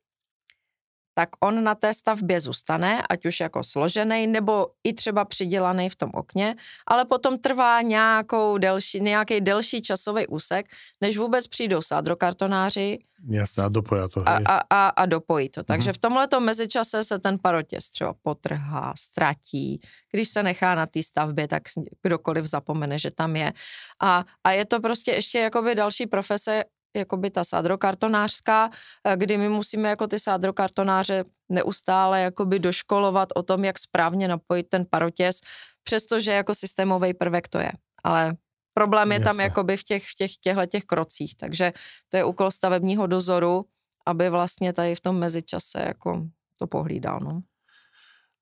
[1.19, 5.95] tak on na té stavbě zůstane, ať už jako složený nebo i třeba přidělaný v
[5.95, 6.55] tom okně,
[6.87, 10.65] ale potom trvá nějakou delší, nějaký delší časový úsek,
[11.01, 12.99] než vůbec přijdou sádrokartonáři.
[13.29, 14.29] Jasně, a dopojí to.
[14.29, 15.63] A, a, a, a dopojí to.
[15.63, 15.93] Takže mm-hmm.
[15.93, 19.79] v tomhle mezičase se ten parotěz třeba potrhá, ztratí.
[20.11, 21.63] Když se nechá na té stavbě, tak
[22.03, 23.53] kdokoliv zapomene, že tam je.
[24.01, 26.63] A, a je to prostě ještě jakoby další profese,
[26.95, 28.69] jakoby ta sádrokartonářská,
[29.03, 34.69] eh, kdy my musíme jako ty sádrokartonáře neustále jakoby doškolovat o tom, jak správně napojit
[34.69, 35.39] ten parotěz
[35.83, 37.71] přestože jako systémový prvek to je.
[38.03, 38.35] Ale
[38.73, 39.25] problém je Jasne.
[39.25, 41.73] tam jakoby v těch, v těch těchto těch krocích, takže
[42.09, 43.65] to je úkol stavebního dozoru,
[44.05, 46.27] aby vlastně tady v tom mezičase jako
[46.59, 47.41] to pohlídal, no.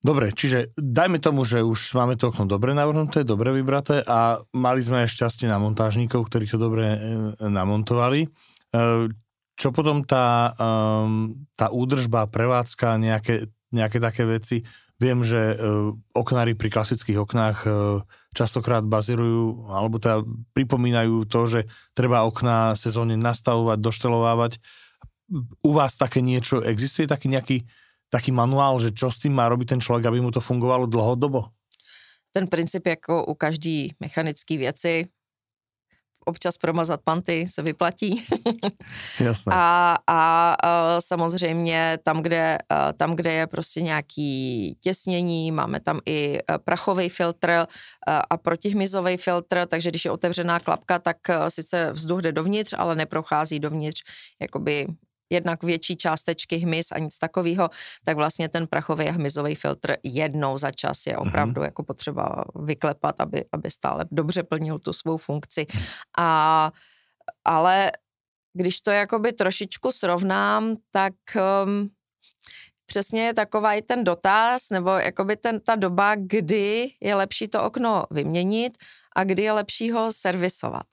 [0.08, 4.80] Dobre, čiže dajme tomu, že už máme to okno dobre navrhnuté, dobre vybraté a mali
[4.80, 7.00] sme aj šťastie na montážníkov, ktorí to dobre e,
[7.44, 8.24] namontovali.
[8.24, 8.30] E,
[9.60, 14.64] čo potom tá, um, tá údržba, prevádzka, nejaké, nejaké také veci?
[14.96, 17.68] Viem, že e, oknári pri klasických oknách
[18.32, 20.24] častokrát bazírujú, alebo teda
[20.56, 21.60] pripomínajú to, že
[21.92, 24.64] treba okná sezónne nastavovať, doštelovávať.
[25.68, 27.68] U vás také niečo, existuje taký nejaký
[28.10, 31.52] taký manuál, že čo s tým má robiť ten člověk, aby mu to fungovalo dlhodobo?
[32.32, 35.08] Ten princip jako u každý mechanické věci,
[36.28, 38.28] občas promazat panty se vyplatí.
[39.20, 39.54] Jasné.
[39.56, 42.58] A, a, a samozřejmě tam kde,
[42.98, 47.66] tam, kde je prostě nějaký těsnění, máme tam i prachový filtr
[48.30, 51.18] a protihmyzový filtr, takže když je otevřená klapka, tak
[51.48, 54.04] sice vzduch jde dovnitř, ale neprochází dovnitř
[54.42, 54.88] jakoby
[55.30, 57.70] jednak větší částečky hmyz a nic takového,
[58.06, 61.66] tak vlastně ten prachový a hmyzový filtr jednou za čas je opravdu mm-hmm.
[61.66, 65.66] jako potřeba vyklepat, aby, aby stále dobře plnil tu svou funkci.
[66.18, 66.72] A,
[67.46, 67.92] ale
[68.54, 71.14] když to jakoby trošičku srovnám, tak
[71.66, 71.90] um,
[72.86, 77.64] přesně je taková i ten dotaz, nebo jakoby ten, ta doba, kdy je lepší to
[77.64, 78.78] okno vyměnit
[79.16, 80.86] a kdy je lepší ho servisovat.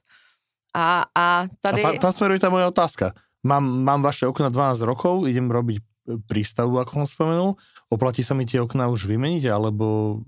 [0.74, 1.82] A, a tady...
[1.82, 3.12] A tam, tam smeruje ta moje otázka
[3.44, 5.82] mám, mám vaše okna 12 rokov, idem robiť e,
[6.24, 7.50] prístavbu, ako som spomenul,
[7.92, 10.18] oplatí sa mi tie okna už vymeniť, alebo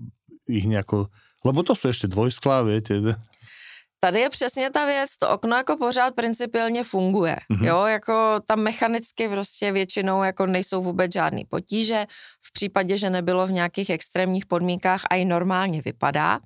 [0.47, 1.09] ich nejako,
[1.43, 3.17] lebo to sú ešte dvojsklá, viete.
[3.99, 7.65] Tady je přesně ta věc, to okno jako pořád principiálně funguje, mm-hmm.
[7.65, 12.05] jo, jako tam mechanicky prostě většinou jako nejsou vůbec žádný potíže,
[12.41, 16.39] v případě, že nebylo v nějakých extrémních podmínkách a i normálně vypadá,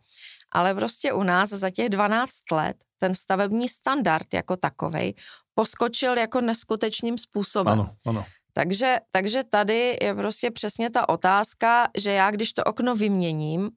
[0.51, 5.13] ale prostě u nás za těch 12 let ten stavební standard jako takovej
[5.53, 7.73] poskočil jako neskutečným způsobem.
[7.73, 8.25] Ano, ano.
[8.53, 13.69] Takže, takže tady je prostě přesně ta otázka, že já když to okno vyměním,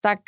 [0.00, 0.20] tak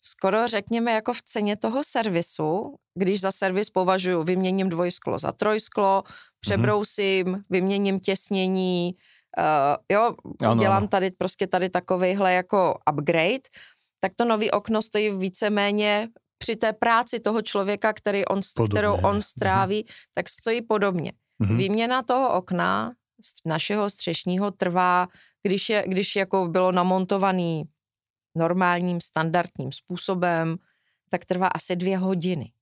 [0.00, 6.02] skoro řekněme jako v ceně toho servisu, když za servis považuji, vyměním dvojsklo za trojsklo,
[6.40, 7.42] přebrousím, mm-hmm.
[7.50, 8.94] vyměním těsnění,
[9.38, 10.88] uh, jo, ano, dělám ano.
[10.88, 13.48] tady prostě tady takovejhle jako upgrade,
[14.00, 19.20] tak to nový okno stojí víceméně při té práci toho člověka, který on, kterou on
[19.20, 20.10] stráví, mm-hmm.
[20.14, 21.12] tak stojí podobně.
[21.40, 21.56] Mm-hmm.
[21.56, 22.92] Výměna toho okna
[23.44, 25.08] našeho střešního trvá,
[25.42, 27.64] když, je, když jako bylo namontovaný
[28.34, 30.56] normálním, standardním způsobem,
[31.10, 32.52] tak trvá asi dvě hodiny.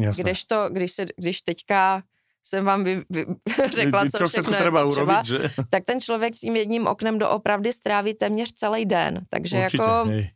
[0.00, 0.22] Jasne.
[0.22, 2.02] Kdežto, když, se, když teďka
[2.42, 3.26] jsem vám vy, vy,
[3.74, 5.38] řekla, co, co všechno třeba, urobit, že?
[5.70, 9.26] tak ten člověk s tím jedním oknem doopravdy stráví téměř celý den.
[9.28, 10.08] Takže Určitě, jako...
[10.08, 10.30] Hej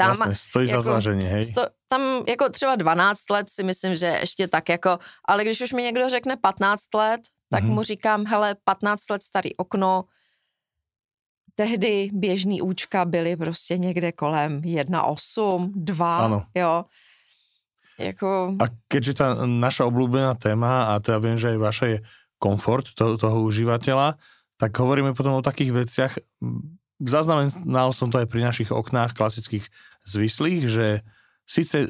[0.00, 1.42] tam, Jasne, stojí jako, za zvažení, hej?
[1.44, 5.72] Sto, tam jako třeba 12 let si myslím, že ještě tak jako, ale když už
[5.72, 7.76] mi někdo řekne 15 let, tak mm-hmm.
[7.76, 10.04] mu říkám, hele, 15 let starý okno,
[11.54, 16.44] tehdy běžný účka byly prostě někde kolem 1,8, 2, ano.
[16.54, 16.84] jo.
[17.98, 18.56] Jako...
[18.56, 21.98] A keďže ta naša oblúbená téma, a to ja viem, že aj vaša je
[22.40, 24.16] komfort toho, toho užívateľa,
[24.56, 26.16] tak hovoríme potom o takých veciach,
[27.00, 29.64] zaznamenal som to aj pri našich oknách klasických
[30.04, 30.86] zvislých, že
[31.48, 31.88] síce e,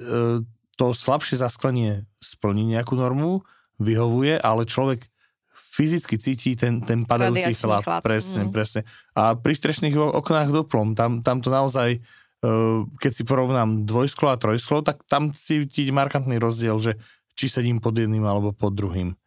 [0.79, 3.45] to slabšie zasklenie splní nejakú normu,
[3.81, 5.05] vyhovuje, ale človek
[5.53, 7.85] fyzicky cíti ten, ten padajúci chlad.
[7.85, 8.01] chlad.
[8.01, 8.53] Presne, mm.
[8.53, 8.81] presne.
[9.13, 12.51] A pri strešných oknách doplom, tam, tam to naozaj, e,
[12.97, 16.97] keď si porovnám dvojsklo a trojsklo, tak tam cítiť markantný rozdiel, že
[17.37, 19.20] či sedím pod jedným alebo pod druhým.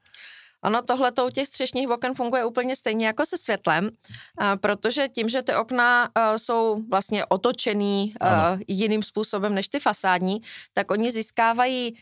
[0.63, 3.89] Ono tohle u těch střešních oken funguje úplně stejně jako se světlem,
[4.61, 8.59] protože tím, že ty okna jsou vlastně otočený ano.
[8.67, 10.41] jiným způsobem než ty fasádní,
[10.73, 11.95] tak oni získávají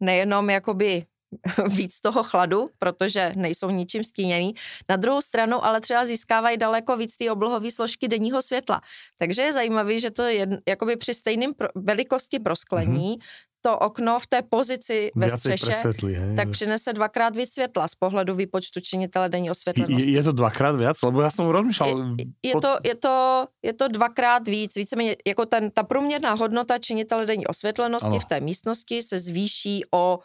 [0.00, 1.06] nejenom jakoby
[1.68, 4.54] víc toho chladu, protože nejsou ničím stíněný.
[4.88, 8.80] Na druhou stranu ale třeba získávají daleko víc té oblohové složky denního světla.
[9.18, 14.18] Takže je zajímavé, že to je jakoby při stejném pro, velikosti prosklení mm-hmm to okno
[14.18, 18.80] v té pozici ve Viacej střeše, hej, tak přinese dvakrát víc světla z pohledu výpočtu
[18.80, 20.10] činitele denní osvětlenosti.
[20.10, 21.02] Je, je to dvakrát víc?
[21.02, 22.16] Lebo já jsem rozmýšlel...
[22.18, 22.60] Je, je, pod...
[22.60, 27.46] to, je, to, je to dvakrát víc, víceméně jako ten, ta průměrná hodnota činitele denní
[27.46, 28.20] osvětlenosti ano.
[28.20, 30.18] v té místnosti se zvýší o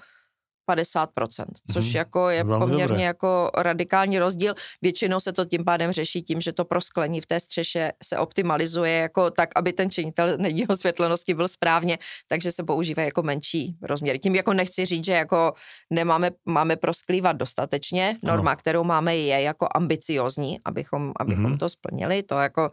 [0.71, 3.04] 50%, což hmm, jako je Velmi poměrně dobré.
[3.04, 4.54] jako radikální rozdíl.
[4.82, 8.93] Většinou se to tím pádem řeší tím, že to prosklení v té střeše se optimalizuje
[8.93, 11.97] jako tak, aby ten činitel nedího světlenosti byl správně,
[12.30, 14.19] takže se používá jako menší rozměry.
[14.19, 15.54] Tím jako nechci říct, že jako
[15.89, 18.17] nemáme, máme prosklívat dostatečně.
[18.23, 18.58] Norma, ano.
[18.58, 21.58] kterou máme, je jako ambiciozní, abychom, abychom hmm.
[21.58, 22.23] to splnili.
[22.23, 22.71] To jako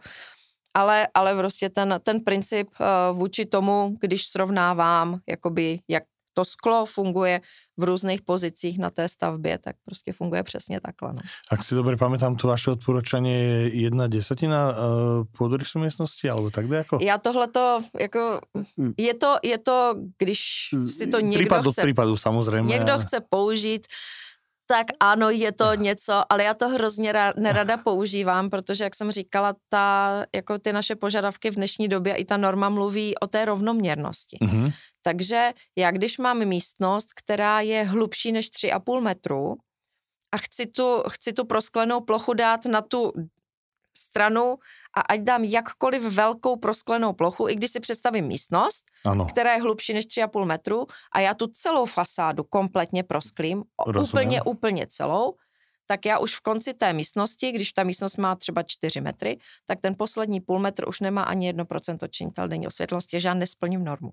[0.73, 6.85] ale, ale prostě ten, ten princip uh, vůči tomu, když srovnávám, jakoby, jak to sklo
[6.85, 7.41] funguje
[7.77, 11.13] v různých pozicích na té stavbě, tak prostě funguje přesně takhle.
[11.13, 11.21] No.
[11.51, 14.75] Ak si dobře pamätám, to vaše odporučení je jedna desetina uh,
[15.37, 16.99] pôdorysu místnosti, alebo tak jako?
[17.01, 18.39] Já tohleto, jako,
[18.97, 20.39] je to, je to, když
[20.87, 21.81] si to někdo Případ chce...
[21.81, 22.73] případu, samozřejmě.
[22.73, 23.87] Někdo chce použít,
[24.71, 29.11] tak ano, je to něco, ale já to hrozně ra- nerada používám, protože, jak jsem
[29.11, 33.45] říkala, ta, jako ty naše požadavky v dnešní době i ta norma mluví o té
[33.45, 34.37] rovnoměrnosti.
[34.41, 34.71] Mm-hmm.
[35.03, 39.55] Takže já, když mám místnost, která je hlubší než 3,5 metru
[40.31, 43.11] a chci tu, chci tu prosklenou plochu dát na tu
[43.97, 44.55] stranu
[44.97, 49.25] a ať dám jakkoliv velkou prosklenou plochu, i když si představím místnost, ano.
[49.25, 54.09] která je hlubší než 3,5 metru a já tu celou fasádu kompletně prosklím, Rozumím.
[54.09, 55.35] úplně, úplně celou,
[55.91, 59.81] tak já už v konci té místnosti, když ta místnost má třeba 4 metry, tak
[59.81, 64.09] ten poslední půl metr už nemá ani 1% činitelné osvětlosti, že já nesplním normu.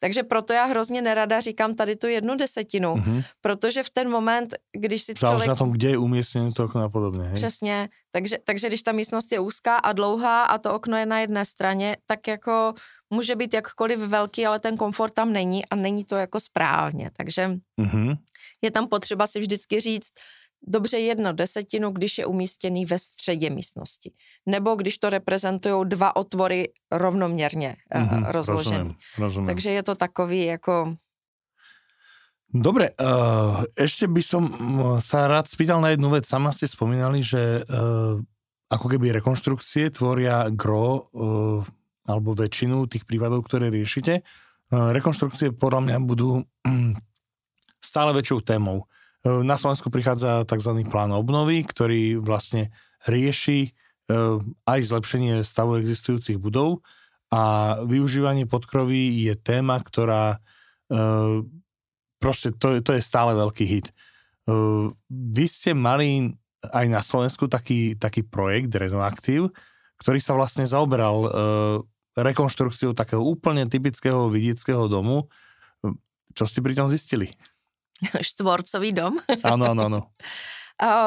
[0.00, 3.24] Takže proto já hrozně nerada říkám tady tu jednu desetinu, mm-hmm.
[3.40, 5.48] protože v ten moment, když si Záleží člověk...
[5.48, 7.22] na tom, kde je umístěné to okno a podobně.
[7.22, 7.34] Hej?
[7.34, 11.20] Přesně, takže, takže když ta místnost je úzká a dlouhá a to okno je na
[11.20, 12.74] jedné straně, tak jako
[13.10, 17.10] může být jakkoliv velký, ale ten komfort tam není a není to jako správně.
[17.16, 18.16] Takže mm-hmm.
[18.62, 20.12] je tam potřeba si vždycky říct,
[20.62, 24.12] dobře jedno desetinu, když je umístěný ve středě místnosti.
[24.46, 28.30] Nebo když to reprezentují dva otvory rovnoměrně mm-hmm.
[28.30, 29.46] Rozumím, rozumím.
[29.46, 30.96] Takže je to takový jako...
[32.46, 34.46] Dobre, uh, ešte by som
[35.02, 36.30] sa rád spýtal na jednu vec.
[36.30, 38.22] Sama ste spomínali, že uh,
[38.70, 41.66] ako keby rekonštrukcie tvoria gro uh,
[42.06, 44.22] alebo väčšinu tých prípadov, ktoré riešite.
[44.70, 46.94] Rekonštrukcie podľa mňa budú um,
[47.82, 48.86] stále väčšou témou.
[49.26, 50.86] Na Slovensku prichádza tzv.
[50.86, 52.70] plán obnovy, ktorý vlastne
[53.10, 53.74] rieši
[54.62, 56.86] aj zlepšenie stavu existujúcich budov
[57.34, 60.38] a využívanie podkroví je téma, ktorá
[62.22, 63.90] proste to, to je stále veľký hit.
[65.10, 66.30] Vy ste mali
[66.70, 69.50] aj na Slovensku taký, taký projekt Renoaktiv,
[69.98, 71.26] ktorý sa vlastne zaoberal
[72.14, 75.26] rekonštrukciou takého úplne typického vidieckého domu.
[76.30, 77.26] Čo ste pri tom zistili?
[78.20, 79.18] štvorcový dom.
[79.42, 80.00] Ano, ano, ano.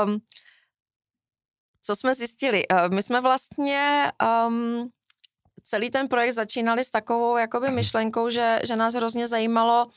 [0.05, 0.19] um,
[1.81, 2.67] co jsme zjistili?
[2.67, 4.11] Uh, my jsme vlastně
[4.47, 4.89] um,
[5.63, 9.87] celý ten projekt začínali s takovou jakoby myšlenkou, že, že nás hrozně zajímalo,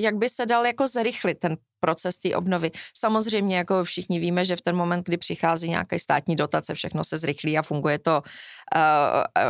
[0.00, 2.70] jak by se dal jako zrychlit ten proces té obnovy.
[2.94, 7.16] Samozřejmě, jako všichni víme, že v ten moment, kdy přichází nějaké státní dotace, všechno se
[7.16, 8.80] zrychlí a funguje to uh,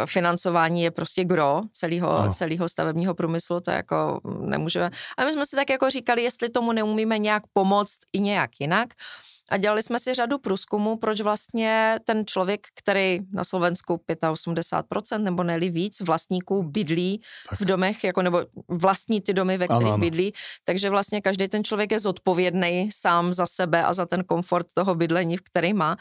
[0.07, 4.91] financování je prostě gro celého, celého stavebního průmyslu, to jako nemůžeme.
[5.17, 8.89] Ale my jsme si tak jako říkali, jestli tomu neumíme nějak pomoct i nějak jinak.
[8.89, 15.23] Uh, a dělali jsme si řadu průzkumů, proč vlastně ten člověk, který na Slovensku 85%
[15.23, 17.61] nebo neli víc vlastníků bydlí tak.
[17.61, 19.99] v domech, jako nebo vlastní ty domy, ve kterých ano, ano.
[19.99, 20.33] bydlí,
[20.65, 24.95] takže vlastně každý ten člověk je zodpovědný sám za sebe a za ten komfort toho
[24.95, 25.97] bydlení, v který má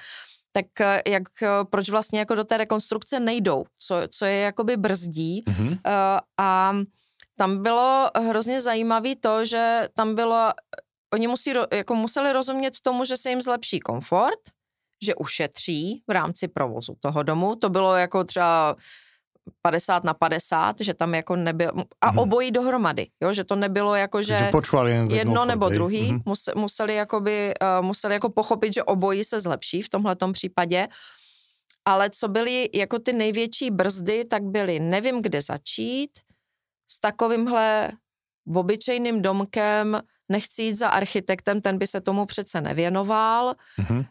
[0.52, 4.78] tak eh, jak, eh, proč vlastně jako do té rekonstrukce nejdou, co, co je jakoby
[4.78, 5.70] brzdí mm-hmm.
[5.70, 6.74] uh, a
[7.38, 10.54] tam bylo hrozně zajímavé to, že tam bylo
[11.14, 14.40] oni musí, jako museli rozumět tomu, že se jim zlepší komfort,
[15.04, 17.56] že ušetří v rámci provozu toho domu.
[17.56, 18.76] To bylo jako třeba
[19.62, 22.18] 50 na 50, že tam jako nebyl, a mm.
[22.18, 24.38] obojí dohromady, jo, že to nebylo jako, že,
[25.16, 26.20] jedno nebo druhý, mm.
[26.56, 30.88] museli, jakoby, uh, museli jako pochopit, že obojí se zlepší v tomhletom případě,
[31.86, 36.12] ale co byly jako ty největší brzdy, tak byly nevím, kde začít,
[36.88, 37.92] s takovýmhle
[38.56, 43.56] obyčejným domkem, nechci jít za architektem, ten by se tomu přece nevěnoval.
[43.80, 43.98] Mm-hmm.
[43.98, 44.06] Uh,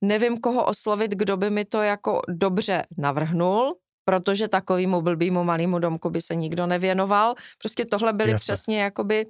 [0.00, 6.10] nevím, koho oslovit, kdo by mi to jako dobře navrhnul, protože takovýmu blbýmu malýmu domku
[6.10, 7.34] by se nikdo nevěnoval.
[7.58, 8.42] Prostě tohle byly Jasne.
[8.42, 9.26] přesně jakoby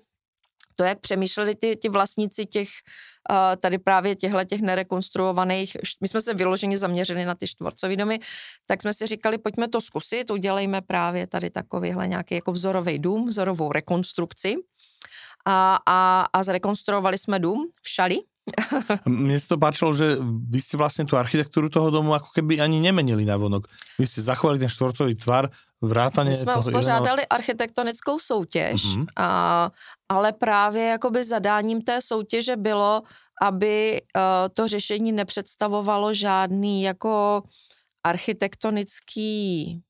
[0.76, 2.68] to, jak přemýšleli ty, ty vlastníci těch,
[3.30, 8.20] uh, tady právě těchto těch nerekonstruovaných, my jsme se vyloženě zaměřili na ty čtvorcové domy,
[8.66, 13.28] tak jsme si říkali, pojďme to zkusit, udělejme právě tady takovýhle nějaký jako vzorový dům,
[13.28, 14.54] vzorovou rekonstrukci
[15.46, 18.18] a, a, a zrekonstruovali jsme dům v Šali.
[19.06, 22.82] Mne sa to páčilo, že vy ste vlastne tú architektúru toho domu ako keby ani
[22.82, 23.70] nemenili na vonok.
[24.02, 25.46] Vy ste zachovali ten štvorcový tvar,
[25.78, 27.30] vrátane My jsme uspořádali jedného...
[27.30, 29.06] architektonickou soutěž, mm-hmm.
[29.16, 29.70] a,
[30.08, 33.02] ale právě jakoby zadáním té soutěže bylo,
[33.42, 34.22] aby uh,
[34.54, 37.42] to řešení nepředstavovalo žádný jako
[38.04, 39.80] architektonický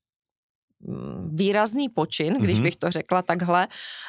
[1.33, 2.63] výrazný počin, když mm-hmm.
[2.63, 3.67] bych to řekla takhle,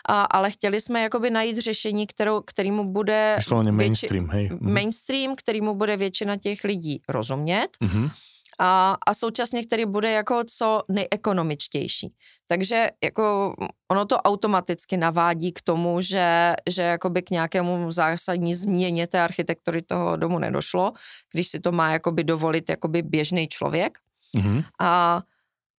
[0.09, 4.49] a, ale chtěli jsme jakoby najít řešení, kterou, kterýmu bude větši, mainstream, hej.
[4.49, 4.72] Mm-hmm.
[4.72, 7.68] mainstream, kterýmu bude většina těch lidí rozumět.
[7.83, 8.11] Mm-hmm.
[8.59, 12.14] a, a současně který bude jako co nejekonomičtější.
[12.49, 13.55] Takže jako
[13.91, 19.83] ono to automaticky navádí k tomu, že, že jakoby k nějakému zásadní změně té architektury
[19.83, 20.93] toho domu nedošlo,
[21.33, 23.99] když si to má jakoby dovolit jakoby běžný člověk.
[24.37, 24.64] Mm-hmm.
[24.81, 25.22] A,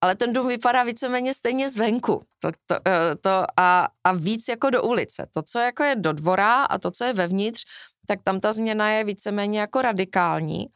[0.02, 4.70] ale ten dům vypadá víceméně stejně zvenku to, to, eh, to a, a víc jako
[4.70, 5.28] do ulice.
[5.34, 7.66] To, co jako je do dvora a to, co je vevnitř,
[8.08, 10.68] tak tam ta změna je víceméně jako radikální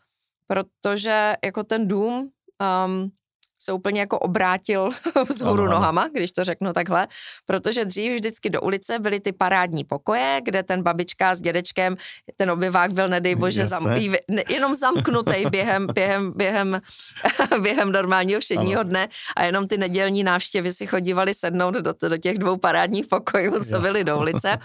[0.49, 2.31] protože jako ten dům
[2.85, 3.11] um,
[3.61, 4.89] se úplně jako obrátil
[5.29, 7.07] vzhůru ano, nohama, když to řeknu takhle,
[7.45, 11.95] protože dřív vždycky do ulice byly ty parádní pokoje, kde ten babička s dědečkem,
[12.35, 13.95] ten obyvák byl, nedej bože, zam,
[14.49, 16.81] jenom zamknutý během, během, během,
[17.61, 18.89] během normálního všedního ano.
[18.89, 23.63] dne a jenom ty nedělní návštěvy si chodívali sednout do, do těch dvou parádních pokojů,
[23.63, 24.57] co byly do ulice.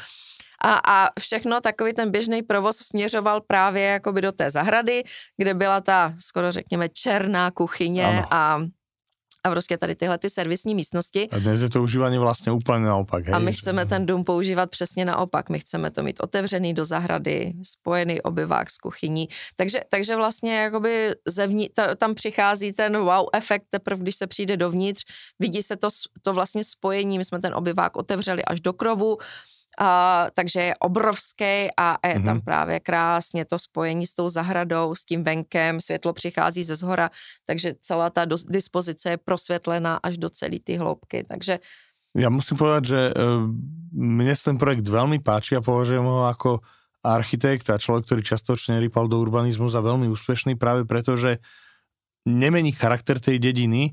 [0.64, 5.02] A, a všechno, takový ten běžný provoz směřoval právě jakoby do té zahrady,
[5.36, 8.26] kde byla ta, skoro řekněme, černá kuchyně ano.
[8.30, 8.60] a
[9.44, 11.28] a prostě tady tyhle ty servisní místnosti.
[11.30, 13.24] A dnes je to užívání vlastně úplně naopak.
[13.24, 13.34] Hej?
[13.34, 15.50] A my chceme ten dům používat přesně naopak.
[15.50, 19.28] My chceme to mít otevřený do zahrady, spojený obyvák s kuchyní.
[19.56, 24.56] Takže, takže vlastně jakoby zevní, ta, tam přichází ten wow efekt teprve, když se přijde
[24.56, 25.04] dovnitř,
[25.38, 25.88] vidí se to,
[26.22, 27.18] to vlastně spojení.
[27.18, 29.18] My jsme ten obyvák otevřeli až do krovu,
[29.80, 32.24] Uh, takže je obrovský a je mm-hmm.
[32.24, 32.44] tam mhm.
[32.44, 37.10] právě krásně to spojení s tou zahradou, s tím venkem, světlo přichází ze zhora,
[37.46, 41.58] takže celá ta do, dispozice je prosvětlená až do celé ty hloubky, takže
[42.14, 43.42] Ja musím povedať, že uh,
[43.90, 46.62] mne ten projekt veľmi páči a považujem ho ako
[47.04, 51.42] architekt a človek, ktorý častočne rýpal do urbanizmu za veľmi úspešný práve preto, že
[52.24, 53.92] nemení charakter tej dediny,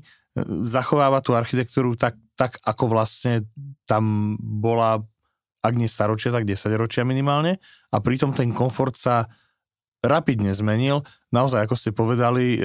[0.64, 3.44] zachováva tú architektúru tak, tak ako vlastne
[3.84, 5.04] tam bola
[5.62, 7.62] ak nie staročia, tak 10 ročia minimálne
[7.94, 9.30] a pritom ten komfort sa
[10.02, 11.06] rapidne zmenil.
[11.30, 12.60] Naozaj, ako ste povedali, e,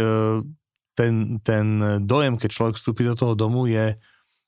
[0.98, 1.66] ten, ten
[2.02, 3.94] dojem, keď človek vstúpi do toho domu, je,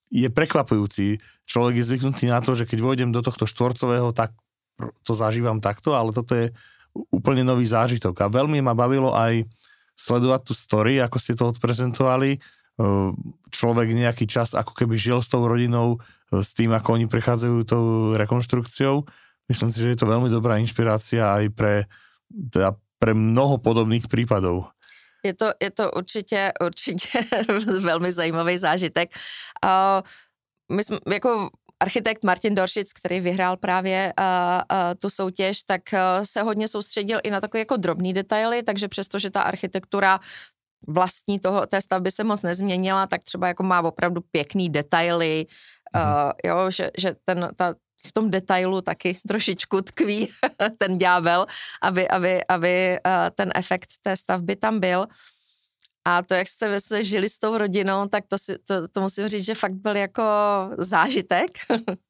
[0.09, 1.21] je prekvapujúci.
[1.45, 4.33] Človek je zvyknutý na to, že keď vojdem do tohto štvorcového, tak
[5.05, 6.49] to zažívam takto, ale toto je
[7.13, 8.25] úplne nový zážitok.
[8.25, 9.45] A veľmi ma bavilo aj
[9.93, 12.31] sledovať tú story, ako ste to odprezentovali.
[12.33, 12.39] E,
[13.53, 18.13] človek nejaký čas ako keby žil s tou rodinou s tým, ako oni prechádzajú tou
[18.13, 19.05] rekonštrukciou.
[19.49, 21.89] Myslím si, že je to veľmi dobrá inšpirácia aj pre,
[22.29, 24.69] teda pre mnoho podobných prípadov.
[25.23, 27.19] Je to, je to určitě, určitě
[27.81, 29.09] velmi zajímavý zážitek.
[29.63, 30.01] Uh,
[30.75, 31.49] my jsme, jako
[31.79, 37.19] architekt Martin Doršic, který vyhrál právě uh, uh, tu soutěž, tak uh, se hodně soustředil
[37.23, 40.19] i na takové jako drobné detaily, takže přestože ta architektura
[40.87, 45.45] vlastní toho, té stavby se moc nezměnila, tak třeba jako má opravdu pěkný detaily,
[45.95, 47.75] Uh, jo, že, že ten, ta,
[48.05, 50.29] v tom detailu taky trošičku tkví
[50.79, 51.45] ten ďábel,
[51.81, 52.73] aby, aby, aby
[53.05, 55.07] uh, ten efekt té stavby tam byl.
[56.05, 59.27] A to, jak jste se žili s tou rodinou, tak to, si, to, to musím
[59.27, 60.23] říct, že fakt byl jako
[60.77, 61.51] zážitek.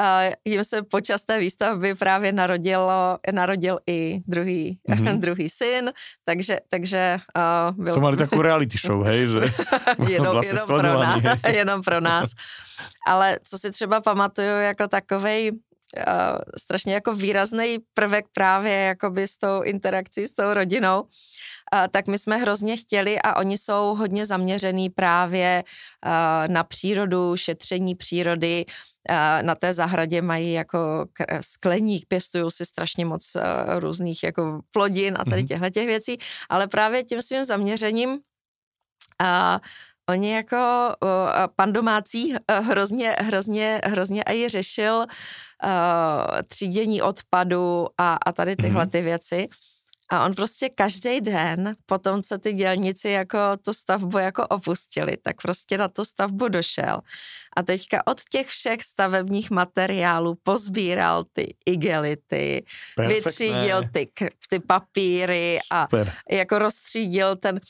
[0.00, 5.18] A jim se počas té výstavby právě narodilo, narodil i druhý, mm-hmm.
[5.24, 5.92] druhý syn,
[6.24, 7.94] takže, takže uh, byl...
[7.94, 9.28] To mali takovou reality show, hej?
[9.28, 9.40] Že
[10.08, 12.30] jenom, vlastně jenom, pro nás, jenom pro nás.
[13.06, 19.38] Ale co si třeba pamatuju jako takovej uh, strašně jako výrazný prvek právě jakoby s
[19.38, 21.08] tou interakcí s tou rodinou, uh,
[21.90, 27.94] tak my jsme hrozně chtěli a oni jsou hodně zaměřený právě uh, na přírodu, šetření
[27.94, 28.64] přírody,
[29.42, 31.06] na té zahradě mají jako
[31.40, 33.36] skleník, pěstují si strašně moc
[33.78, 35.48] různých jako plodin a tady mhm.
[35.48, 38.18] těchto těch věcí, ale právě tím svým zaměřením
[39.22, 39.60] a
[40.10, 40.56] Oni jako
[41.56, 45.06] pan domácí hrozně, hrozně, hrozně i řešil uh,
[46.46, 48.90] třídění odpadu a, a tady tyhle mm-hmm.
[48.90, 49.48] ty věci.
[50.10, 55.16] A on prostě každý den, po tom, co ty dělníci jako tu stavbu jako opustili,
[55.16, 57.00] tak prostě na tu stavbu došel.
[57.56, 62.64] A teďka od těch všech stavebních materiálů pozbíral ty igelity,
[62.96, 63.30] Perfektné.
[63.30, 64.08] vytřídil ty,
[64.48, 66.12] ty papíry Super.
[66.30, 67.60] a jako rozstřídil ten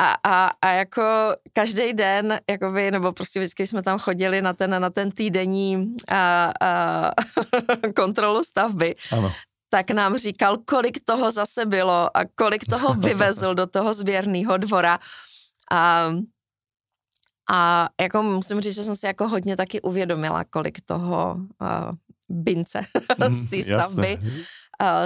[0.00, 1.02] a, a, a jako
[1.52, 6.52] každý den, jakoby, nebo prostě vždycky jsme tam chodili na ten, na ten týdenní a,
[6.60, 7.12] a,
[7.96, 9.32] kontrolu stavby, ano
[9.68, 14.98] tak nám říkal, kolik toho zase bylo a kolik toho vyvezl do toho sběrného dvora.
[15.72, 16.12] A,
[17.52, 21.92] a jako musím říct, že jsem si jako hodně taky uvědomila, kolik toho uh,
[22.28, 22.80] bince
[23.30, 24.18] z té stavby.
[24.20, 24.44] Jasné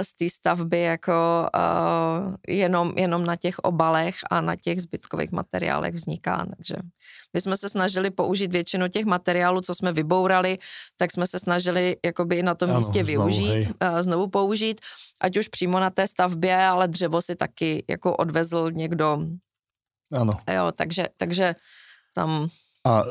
[0.01, 5.93] z té stavby jako uh, jenom, jenom na těch obalech a na těch zbytkových materiálech
[5.93, 6.45] vzniká.
[6.55, 6.75] Takže
[7.33, 10.57] my jsme se snažili použít většinu těch materiálů, co jsme vybourali,
[10.97, 14.81] tak jsme se snažili jakoby na tom ano, místě znovu, využít, uh, znovu použít,
[15.21, 19.19] ať už přímo na té stavbě, ale dřevo si taky jako odvezl někdo
[20.13, 20.33] Áno.
[20.45, 21.55] Jo, takže, takže
[22.13, 22.49] tam...
[22.85, 23.03] A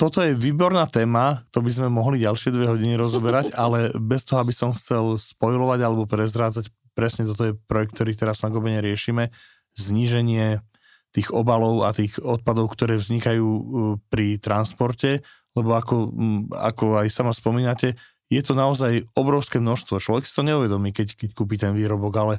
[0.00, 4.40] toto je výborná téma, to by sme mohli ďalšie dve hodiny rozoberať, ale bez toho,
[4.40, 9.28] aby som chcel spojovať alebo prezrádzať, presne toto je projekt, ktorý teraz na Gobene riešime,
[9.76, 10.64] zníženie
[11.12, 13.62] tých obalov a tých odpadov, ktoré vznikajú uh,
[14.08, 15.20] pri transporte,
[15.58, 16.14] lebo ako,
[16.54, 17.98] ako aj sama spomínate,
[18.30, 19.98] je to naozaj obrovské množstvo.
[19.98, 22.34] Človek si to neuvedomí, keď, keď kúpi ten výrobok, ale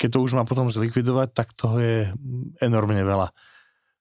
[0.00, 1.98] keď to už má potom zlikvidovať, tak toho je
[2.64, 3.28] enormne veľa.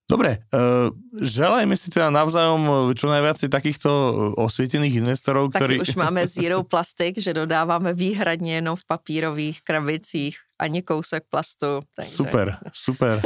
[0.06, 3.90] Dobre, uh, želajme si teda navzájom čo najviac takýchto
[4.38, 5.82] osvietených investorov, ktorí...
[5.82, 11.82] Taky už máme zero plastik, že dodáváme výhradně jenom v papírových krabicích, ani kousek plastu.
[11.98, 12.12] Takže...
[12.12, 13.18] Super, super.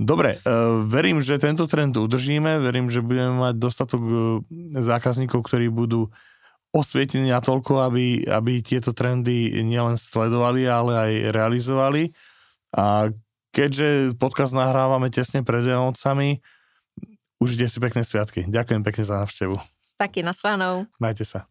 [0.00, 4.42] Dobre, uh, verím, že tento trend udržíme, verím, že budeme mať dostatok uh,
[4.72, 6.10] zákazníkov, ktorí budú
[6.74, 12.02] osvietení natoľko, aby, aby tieto trendy nielen sledovali, ale aj realizovali.
[12.74, 13.10] A
[13.50, 16.38] keďže podcast nahrávame tesne pred Vianocami,
[17.42, 18.46] užite si pekné sviatky.
[18.46, 19.58] Ďakujem pekne za návštevu.
[19.98, 20.86] Taky naslánou.
[20.96, 21.49] Majte sa.